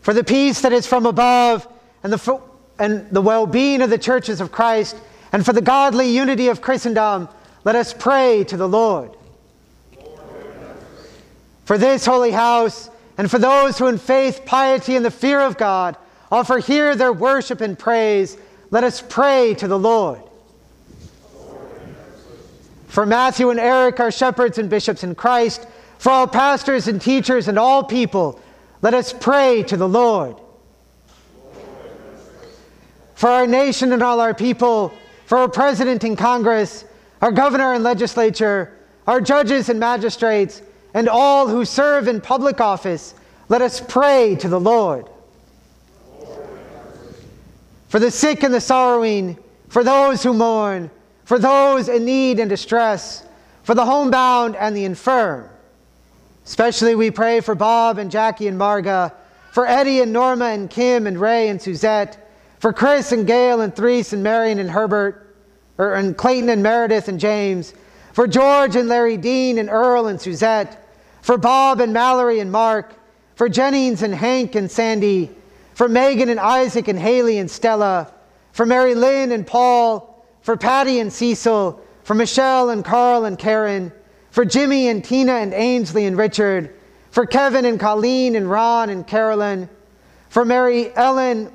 For 0.01 0.13
the 0.13 0.23
peace 0.23 0.61
that 0.61 0.71
is 0.71 0.85
from 0.85 1.07
above 1.07 1.67
and 2.03 2.13
the, 2.13 2.41
and 2.77 3.09
the 3.09 3.19
well 3.19 3.47
being 3.47 3.81
of 3.81 3.89
the 3.89 3.97
churches 3.97 4.41
of 4.41 4.51
Christ, 4.51 4.95
and 5.31 5.43
for 5.43 5.51
the 5.51 5.61
godly 5.61 6.07
unity 6.07 6.49
of 6.49 6.61
Christendom, 6.61 7.29
let 7.63 7.75
us 7.75 7.95
pray 7.95 8.43
to 8.43 8.57
the 8.57 8.69
Lord. 8.69 9.09
For 11.65 11.79
this 11.79 12.05
holy 12.05 12.31
house, 12.31 12.91
and 13.17 13.29
for 13.29 13.39
those 13.39 13.79
who 13.79 13.87
in 13.87 13.97
faith, 13.97 14.43
piety, 14.45 14.95
and 14.95 15.03
the 15.03 15.09
fear 15.09 15.41
of 15.41 15.57
God 15.57 15.97
offer 16.31 16.59
here 16.59 16.95
their 16.95 17.11
worship 17.11 17.59
and 17.59 17.77
praise, 17.77 18.37
let 18.69 18.83
us 18.83 19.01
pray 19.01 19.55
to 19.55 19.67
the 19.67 19.79
Lord. 19.79 20.21
For 22.89 23.05
Matthew 23.05 23.51
and 23.51 23.59
Eric, 23.59 23.99
our 23.99 24.11
shepherds 24.11 24.57
and 24.57 24.67
bishops 24.67 25.03
in 25.03 25.13
Christ, 25.13 25.67
for 25.99 26.09
all 26.09 26.27
pastors 26.27 26.87
and 26.87 26.99
teachers 26.99 27.47
and 27.47 27.59
all 27.59 27.83
people, 27.83 28.41
let 28.81 28.95
us 28.95 29.13
pray 29.13 29.61
to 29.63 29.77
the 29.77 29.87
Lord. 29.87 30.35
For 33.13 33.29
our 33.29 33.45
nation 33.45 33.93
and 33.93 34.01
all 34.01 34.19
our 34.19 34.33
people, 34.33 34.91
for 35.27 35.37
our 35.37 35.47
president 35.47 36.03
and 36.03 36.17
Congress, 36.17 36.83
our 37.21 37.31
governor 37.31 37.73
and 37.73 37.83
legislature, 37.83 38.75
our 39.05 39.21
judges 39.21 39.69
and 39.69 39.79
magistrates, 39.79 40.63
and 40.95 41.07
all 41.07 41.47
who 41.47 41.65
serve 41.65 42.07
in 42.07 42.19
public 42.19 42.59
office, 42.59 43.13
let 43.49 43.61
us 43.61 43.79
pray 43.79 44.35
to 44.37 44.49
the 44.49 44.59
Lord. 44.59 45.07
For 47.89 47.99
the 47.99 48.09
sick 48.09 48.41
and 48.41 48.53
the 48.53 48.61
sorrowing, 48.61 49.37
for 49.67 49.83
those 49.83 50.23
who 50.23 50.33
mourn, 50.33 50.89
for 51.29 51.37
those 51.37 51.89
in 51.89 52.05
need 52.05 52.39
and 52.39 52.49
distress, 52.49 53.23
for 53.61 53.75
the 53.75 53.85
homebound 53.85 54.55
and 54.55 54.75
the 54.75 54.83
infirm. 54.83 55.47
Especially 56.43 56.95
we 56.95 57.11
pray 57.11 57.39
for 57.39 57.53
Bob 57.53 57.99
and 57.99 58.09
Jackie 58.09 58.47
and 58.47 58.59
Marga, 58.59 59.13
for 59.51 59.67
Eddie 59.67 60.01
and 60.01 60.11
Norma 60.11 60.45
and 60.45 60.71
Kim 60.71 61.05
and 61.05 61.21
Ray 61.21 61.49
and 61.49 61.61
Suzette, 61.61 62.31
for 62.57 62.73
Chris 62.73 63.11
and 63.11 63.27
Gail 63.27 63.61
and 63.61 63.75
Threese 63.75 64.11
and 64.11 64.23
Marion 64.23 64.57
and 64.57 64.71
Herbert, 64.71 65.35
or, 65.77 65.93
and 65.93 66.17
Clayton 66.17 66.49
and 66.49 66.63
Meredith 66.63 67.07
and 67.07 67.19
James, 67.19 67.75
for 68.13 68.25
George 68.25 68.75
and 68.75 68.89
Larry 68.89 69.15
Dean 69.15 69.59
and 69.59 69.69
Earl 69.69 70.07
and 70.07 70.19
Suzette, 70.19 70.83
for 71.21 71.37
Bob 71.37 71.79
and 71.79 71.93
Mallory 71.93 72.39
and 72.39 72.51
Mark, 72.51 72.95
for 73.35 73.47
Jennings 73.47 74.01
and 74.01 74.15
Hank 74.15 74.55
and 74.55 74.71
Sandy, 74.71 75.29
for 75.75 75.87
Megan 75.87 76.29
and 76.29 76.39
Isaac 76.39 76.87
and 76.87 76.97
Haley 76.97 77.37
and 77.37 77.51
Stella, 77.51 78.11
for 78.51 78.65
Mary 78.65 78.95
Lynn 78.95 79.31
and 79.31 79.45
Paul, 79.45 80.08
for 80.41 80.57
Patty 80.57 80.99
and 80.99 81.11
Cecil, 81.11 81.81
for 82.03 82.13
Michelle 82.13 82.69
and 82.69 82.83
Carl 82.83 83.25
and 83.25 83.37
Karen, 83.37 83.91
for 84.31 84.45
Jimmy 84.45 84.87
and 84.87 85.03
Tina 85.03 85.33
and 85.33 85.53
Ainsley 85.53 86.05
and 86.05 86.17
Richard, 86.17 86.73
for 87.11 87.25
Kevin 87.25 87.65
and 87.65 87.79
Colleen 87.79 88.35
and 88.35 88.49
Ron 88.49 88.89
and 88.89 89.05
Carolyn, 89.05 89.69
for 90.29 90.45
Mary 90.45 90.95
Ellen 90.95 91.51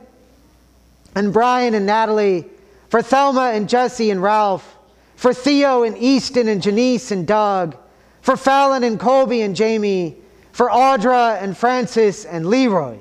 and 1.15 1.33
Brian 1.33 1.75
and 1.75 1.87
Natalie, 1.87 2.45
for 2.89 3.03
Thelma 3.03 3.53
and 3.53 3.69
Jesse 3.69 4.11
and 4.11 4.23
Ralph, 4.23 4.77
for 5.17 5.33
Theo 5.33 5.85
and 5.85 5.97
Easton 5.97 6.49
and 6.49 6.63
Janice 6.63 7.11
and 7.11 7.27
Doug, 7.27 7.77
for 8.21 8.37
Fallon 8.37 8.85
and 8.85 8.99
Colby 8.99 9.43
and 9.43 9.55
Jamie, 9.55 10.17
for 10.53 10.69
Audra 10.69 11.43
and 11.43 11.57
Francis 11.57 12.25
and 12.25 12.47
Leroy. 12.47 12.97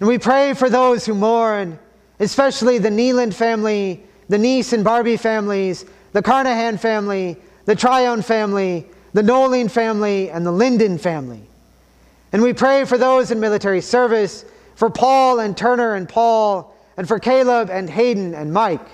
And 0.00 0.08
we 0.08 0.18
pray 0.18 0.54
for 0.54 0.68
those 0.68 1.06
who 1.06 1.14
mourn, 1.14 1.78
especially 2.18 2.78
the 2.78 2.90
Neeland 2.90 3.34
family 3.34 4.04
the 4.28 4.38
Niece 4.38 4.72
and 4.72 4.84
Barbie 4.84 5.16
families, 5.16 5.84
the 6.12 6.22
Carnahan 6.22 6.78
family, 6.78 7.36
the 7.64 7.74
Tryon 7.74 8.22
family, 8.22 8.86
the 9.12 9.22
Nolan 9.22 9.68
family, 9.68 10.30
and 10.30 10.44
the 10.44 10.52
Linden 10.52 10.98
family. 10.98 11.42
And 12.32 12.42
we 12.42 12.52
pray 12.52 12.84
for 12.84 12.98
those 12.98 13.30
in 13.30 13.38
military 13.40 13.80
service, 13.80 14.44
for 14.74 14.90
Paul 14.90 15.40
and 15.40 15.56
Turner 15.56 15.94
and 15.94 16.08
Paul, 16.08 16.74
and 16.96 17.06
for 17.06 17.18
Caleb 17.18 17.70
and 17.70 17.88
Hayden 17.88 18.34
and 18.34 18.52
Mike. 18.52 18.86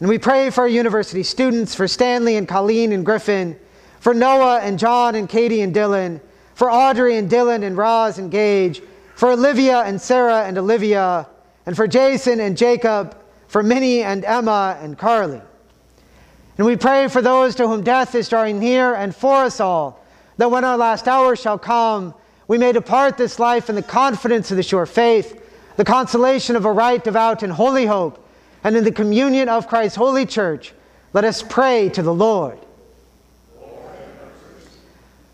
And 0.00 0.08
we 0.08 0.18
pray 0.18 0.50
for 0.50 0.62
our 0.62 0.68
university 0.68 1.24
students, 1.24 1.74
for 1.74 1.88
Stanley 1.88 2.36
and 2.36 2.46
Colleen 2.46 2.92
and 2.92 3.04
Griffin, 3.04 3.58
for 3.98 4.14
Noah 4.14 4.60
and 4.60 4.78
John 4.78 5.16
and 5.16 5.28
Katie 5.28 5.62
and 5.62 5.74
Dylan, 5.74 6.20
for 6.54 6.70
Audrey 6.70 7.16
and 7.16 7.28
Dylan 7.28 7.64
and 7.64 7.76
Roz 7.76 8.18
and 8.18 8.30
Gage, 8.30 8.80
for 9.16 9.32
Olivia 9.32 9.80
and 9.80 10.00
Sarah 10.00 10.44
and 10.44 10.56
Olivia, 10.58 11.26
and 11.68 11.76
for 11.76 11.86
Jason 11.86 12.40
and 12.40 12.56
Jacob, 12.56 13.14
for 13.46 13.62
Minnie 13.62 14.02
and 14.02 14.24
Emma 14.24 14.78
and 14.80 14.96
Carly. 14.96 15.42
And 16.56 16.66
we 16.66 16.76
pray 16.76 17.08
for 17.08 17.20
those 17.20 17.54
to 17.56 17.68
whom 17.68 17.84
death 17.84 18.14
is 18.14 18.26
drawing 18.26 18.58
near 18.58 18.94
and 18.94 19.14
for 19.14 19.42
us 19.44 19.60
all, 19.60 20.02
that 20.38 20.50
when 20.50 20.64
our 20.64 20.78
last 20.78 21.06
hour 21.06 21.36
shall 21.36 21.58
come, 21.58 22.14
we 22.46 22.56
may 22.56 22.72
depart 22.72 23.18
this 23.18 23.38
life 23.38 23.68
in 23.68 23.74
the 23.74 23.82
confidence 23.82 24.50
of 24.50 24.56
the 24.56 24.62
sure 24.62 24.86
faith, 24.86 25.44
the 25.76 25.84
consolation 25.84 26.56
of 26.56 26.64
a 26.64 26.72
right, 26.72 27.04
devout, 27.04 27.42
and 27.42 27.52
holy 27.52 27.84
hope, 27.84 28.26
and 28.64 28.74
in 28.74 28.82
the 28.82 28.90
communion 28.90 29.50
of 29.50 29.68
Christ's 29.68 29.98
holy 29.98 30.24
church, 30.24 30.72
let 31.12 31.24
us 31.24 31.42
pray 31.42 31.90
to 31.90 32.02
the 32.02 32.14
Lord. 32.14 32.58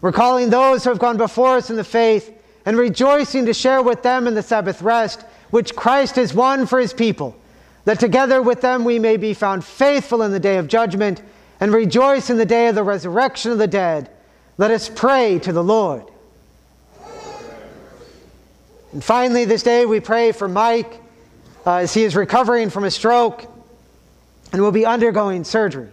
Recalling 0.01 0.51
those 0.51 0.83
who 0.83 0.91
have 0.91 0.99
gone 0.99 1.17
before 1.17 1.59
us 1.59 1.71
in 1.71 1.77
the 1.77 1.85
faith 1.85 2.37
and 2.67 2.77
rejoicing 2.77 3.47
to 3.47 3.55
share 3.55 3.83
with 3.83 4.03
them 4.03 4.27
in 4.27 4.35
the 4.35 4.43
Sabbath 4.43 4.83
rest, 4.83 5.25
which 5.55 5.77
Christ 5.77 6.17
has 6.17 6.35
won 6.35 6.67
for 6.67 6.81
his 6.81 6.93
people, 6.93 7.37
that 7.85 8.01
together 8.01 8.43
with 8.43 8.61
them 8.61 8.83
we 8.83 8.99
may 8.99 9.17
be 9.17 9.33
found 9.33 9.65
faithful 9.65 10.23
in 10.23 10.33
the 10.33 10.41
day 10.41 10.57
of 10.57 10.67
judgment 10.67 11.23
and 11.61 11.73
rejoice 11.73 12.29
in 12.29 12.39
the 12.39 12.45
day 12.45 12.67
of 12.67 12.75
the 12.75 12.83
resurrection 12.83 13.53
of 13.53 13.59
the 13.59 13.69
dead. 13.69 14.11
Let 14.59 14.73
us 14.73 14.91
pray 14.93 15.39
to 15.39 15.53
the 15.53 15.63
Lord. 15.63 16.11
And 18.91 19.05
finally, 19.05 19.45
this 19.45 19.63
day 19.63 19.87
we 19.87 20.01
pray 20.01 20.33
for 20.33 20.49
Mike 20.49 21.01
uh, 21.65 21.77
as 21.77 21.95
he 21.95 22.03
is 22.03 22.17
recovering 22.17 22.69
from 22.69 22.83
a 22.83 22.91
stroke 22.91 23.49
and 24.53 24.61
will 24.61 24.73
be 24.73 24.85
undergoing 24.85 25.45
surgery. 25.45 25.91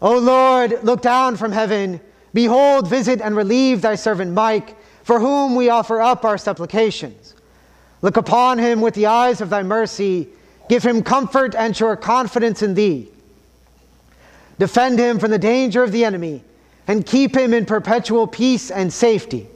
O 0.00 0.16
Lord, 0.16 0.82
look 0.82 1.02
down 1.02 1.36
from 1.36 1.52
heaven. 1.52 2.00
Behold, 2.32 2.88
visit 2.88 3.20
and 3.20 3.36
relieve 3.36 3.82
thy 3.82 3.96
servant 3.96 4.32
Mike, 4.32 4.78
for 5.02 5.20
whom 5.20 5.54
we 5.54 5.68
offer 5.68 6.00
up 6.00 6.24
our 6.24 6.38
supplications. 6.38 7.33
Look 8.04 8.18
upon 8.18 8.58
him 8.58 8.82
with 8.82 8.92
the 8.92 9.06
eyes 9.06 9.40
of 9.40 9.48
thy 9.48 9.62
mercy. 9.62 10.28
Give 10.68 10.82
him 10.82 11.02
comfort 11.02 11.54
and 11.54 11.74
sure 11.74 11.96
confidence 11.96 12.60
in 12.60 12.74
thee. 12.74 13.08
Defend 14.58 14.98
him 14.98 15.18
from 15.18 15.30
the 15.30 15.38
danger 15.38 15.82
of 15.82 15.90
the 15.90 16.04
enemy, 16.04 16.44
and 16.86 17.06
keep 17.06 17.34
him 17.34 17.54
in 17.54 17.64
perpetual 17.64 18.26
peace 18.26 18.70
and 18.70 18.92
safety 18.92 19.46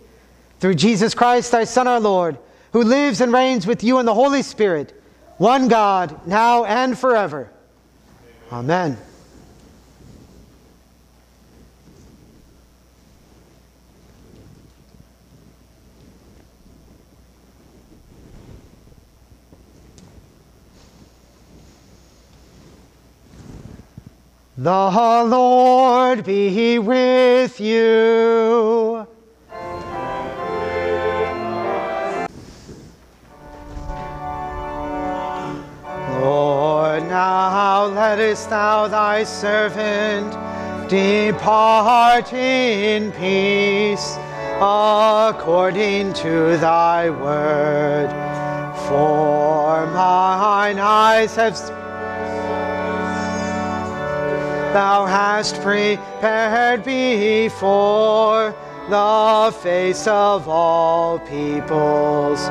through 0.61 0.77
Jesus 0.77 1.13
Christ, 1.13 1.53
thy 1.53 1.65
Son, 1.65 1.87
our 1.87 2.01
Lord, 2.01 2.39
who 2.73 2.85
lives 2.85 3.21
and 3.21 3.35
reigns 3.35 3.67
with 3.67 3.85
you 3.85 3.99
in 3.99 4.07
the 4.07 4.15
Holy 4.15 4.41
Spirit, 4.41 4.99
one 5.37 5.69
God, 5.69 6.27
now 6.27 6.65
and 6.65 6.99
forever. 6.99 7.51
Amen. 8.51 8.97
The 24.61 25.25
Lord 25.25 26.25
be 26.25 26.81
with 26.81 27.61
you. 27.61 29.07
Lord, 36.21 37.05
now 37.05 37.87
lettest 37.87 38.51
thou 38.51 38.89
thy 38.89 39.23
servant 39.23 40.33
depart 40.91 42.33
in 42.33 43.13
peace 43.13 44.17
according 44.57 46.15
to 46.15 46.57
thy 46.57 47.11
word. 47.11 48.09
For 48.89 49.87
mine 49.87 50.81
eyes 50.81 51.37
have 51.37 51.57
thou 54.79 55.07
hast 55.07 55.55
prepared 55.61 56.85
before 56.85 58.55
the 58.89 59.53
face 59.61 60.07
of 60.07 60.49
all 60.49 61.19
peoples. 61.19 62.49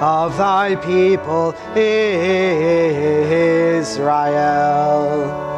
of 0.00 0.36
thy 0.38 0.74
people 0.76 1.54
Israel. 3.84 5.53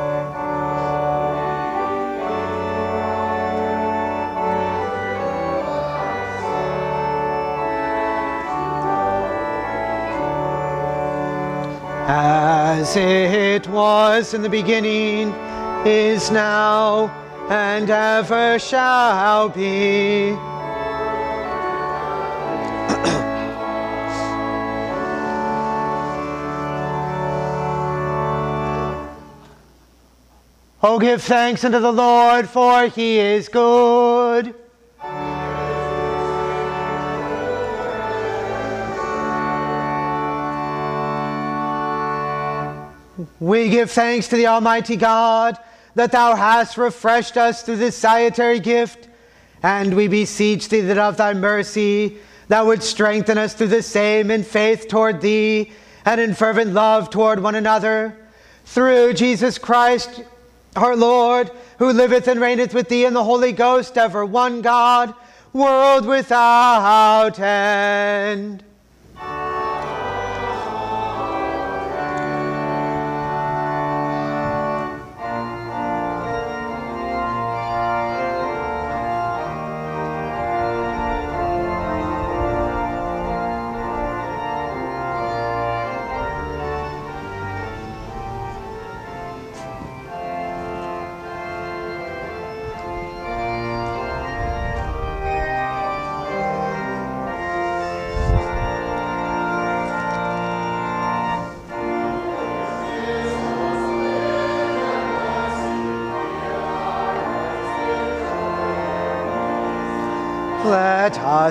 As 12.09 12.97
it 12.97 13.67
was 13.67 14.33
in 14.33 14.43
the 14.43 14.49
beginning, 14.49 15.35
is 15.85 16.31
now, 16.31 17.09
and 17.51 17.91
ever 17.91 18.59
shall 18.59 19.49
be 19.49 20.37
Oh, 30.89 31.01
give 31.01 31.21
thanks 31.21 31.65
unto 31.65 31.81
the 31.81 31.91
Lord, 31.91 32.49
for 32.49 32.87
he 32.87 33.19
is 33.19 33.49
good. 33.49 34.55
We 43.41 43.71
give 43.71 43.91
thanks 43.91 44.29
to 44.29 44.37
the 44.37 44.49
Almighty 44.49 44.97
God 44.97 45.59
that 45.95 46.13
thou 46.13 46.35
hast 46.35 46.77
refreshed 46.77 47.37
us 47.37 47.63
through 47.63 47.77
this 47.77 47.97
salutary 47.97 48.61
gift, 48.61 49.09
and 49.63 49.95
we 49.95 50.09
beseech 50.09 50.69
thee 50.69 50.83
that 50.83 50.99
of 50.99 51.17
thy 51.17 51.33
mercy 51.33 52.19
thou 52.49 52.67
wouldst 52.67 52.91
strengthen 52.91 53.39
us 53.39 53.55
through 53.55 53.69
the 53.69 53.83
same 53.83 54.31
in 54.31 54.45
faith 54.45 54.89
toward 54.89 55.21
thee 55.21 55.73
and 56.05 56.21
in 56.21 56.35
fervent 56.35 56.73
love 56.73 57.09
toward 57.09 57.43
one 57.43 57.55
another. 57.55 58.17
Through 58.67 59.15
Jesus 59.15 59.59
Christ, 59.59 60.23
our 60.77 60.95
Lord, 60.95 61.51
who 61.79 61.93
liveth 61.93 62.29
and 62.29 62.41
reigneth 62.41 62.75
with 62.75 62.89
thee 62.89 63.07
in 63.07 63.15
the 63.15 63.25
Holy 63.25 63.53
Ghost, 63.53 63.97
ever 63.97 64.27
one 64.27 64.61
God, 64.61 65.15
world 65.53 66.05
without 66.05 67.39
end. 67.39 68.63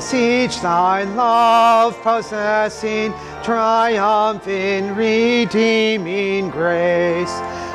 Us 0.05 0.13
each 0.13 0.61
thy 0.61 1.03
love 1.03 1.99
possessing, 2.03 3.11
triumphing, 3.41 4.93
redeeming 4.95 6.51
grace. 6.51 7.31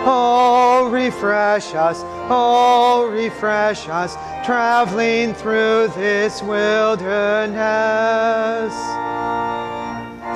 Oh, 0.07 0.89
refresh 0.93 1.75
us, 1.75 2.03
oh, 2.31 3.11
refresh 3.11 3.89
us, 3.89 4.15
traveling 4.47 5.35
through 5.35 5.89
this 5.97 6.41
wilderness. 6.41 7.59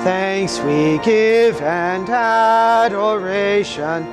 Thanks 0.03 0.59
we 0.59 0.97
give 0.97 1.61
and 1.61 2.09
adoration 2.09 4.03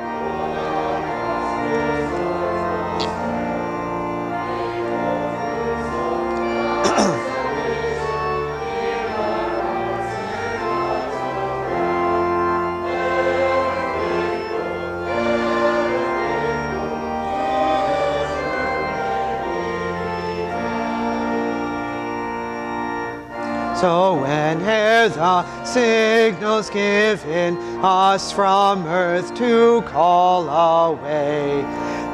So 23.83 24.15
when 24.15 24.61
whene'er 24.61 25.09
the 25.09 25.21
uh, 25.21 25.65
signals 25.65 26.71
given 26.71 27.57
us 27.83 28.31
from 28.31 28.87
earth 28.87 29.35
to 29.35 29.83
call 29.89 30.49
away, 30.49 31.63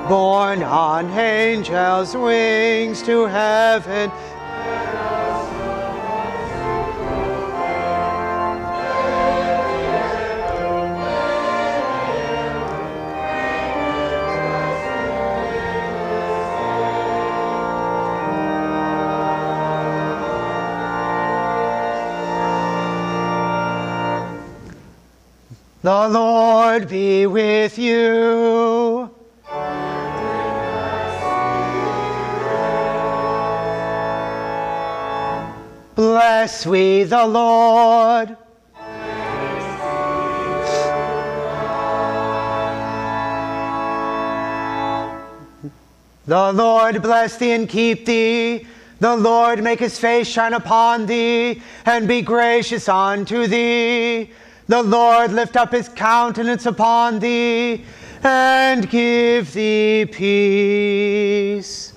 borne 0.09 0.63
on 0.63 1.11
angels' 1.11 2.17
wings 2.17 3.03
to 3.03 3.27
heaven. 3.27 4.11
The 25.89 26.07
Lord 26.07 26.87
be 26.91 27.27
with 27.27 27.79
you. 27.79 29.09
Bless 35.95 36.67
we 36.67 37.05
the 37.05 37.27
Lord. 37.27 38.37
The 46.27 46.53
Lord 46.53 47.01
bless 47.01 47.39
thee 47.39 47.53
and 47.53 47.67
keep 47.67 48.05
thee. 48.05 48.67
The 49.01 49.17
Lord 49.17 49.63
make 49.63 49.81
his 49.81 49.99
face 49.99 50.29
shine 50.29 50.53
upon 50.53 51.07
thee 51.07 51.63
and 51.87 52.07
be 52.07 52.21
gracious 52.21 52.91
unto 52.91 53.47
thee. 53.47 54.35
The 54.69 54.83
Lord 54.83 55.33
lift 55.33 55.57
up 55.57 55.73
his 55.73 55.89
countenance 55.89 56.67
upon 56.67 57.21
thee 57.21 57.87
and 58.23 58.89
give 58.91 59.55
thee 59.55 60.05
peace. 60.13 61.88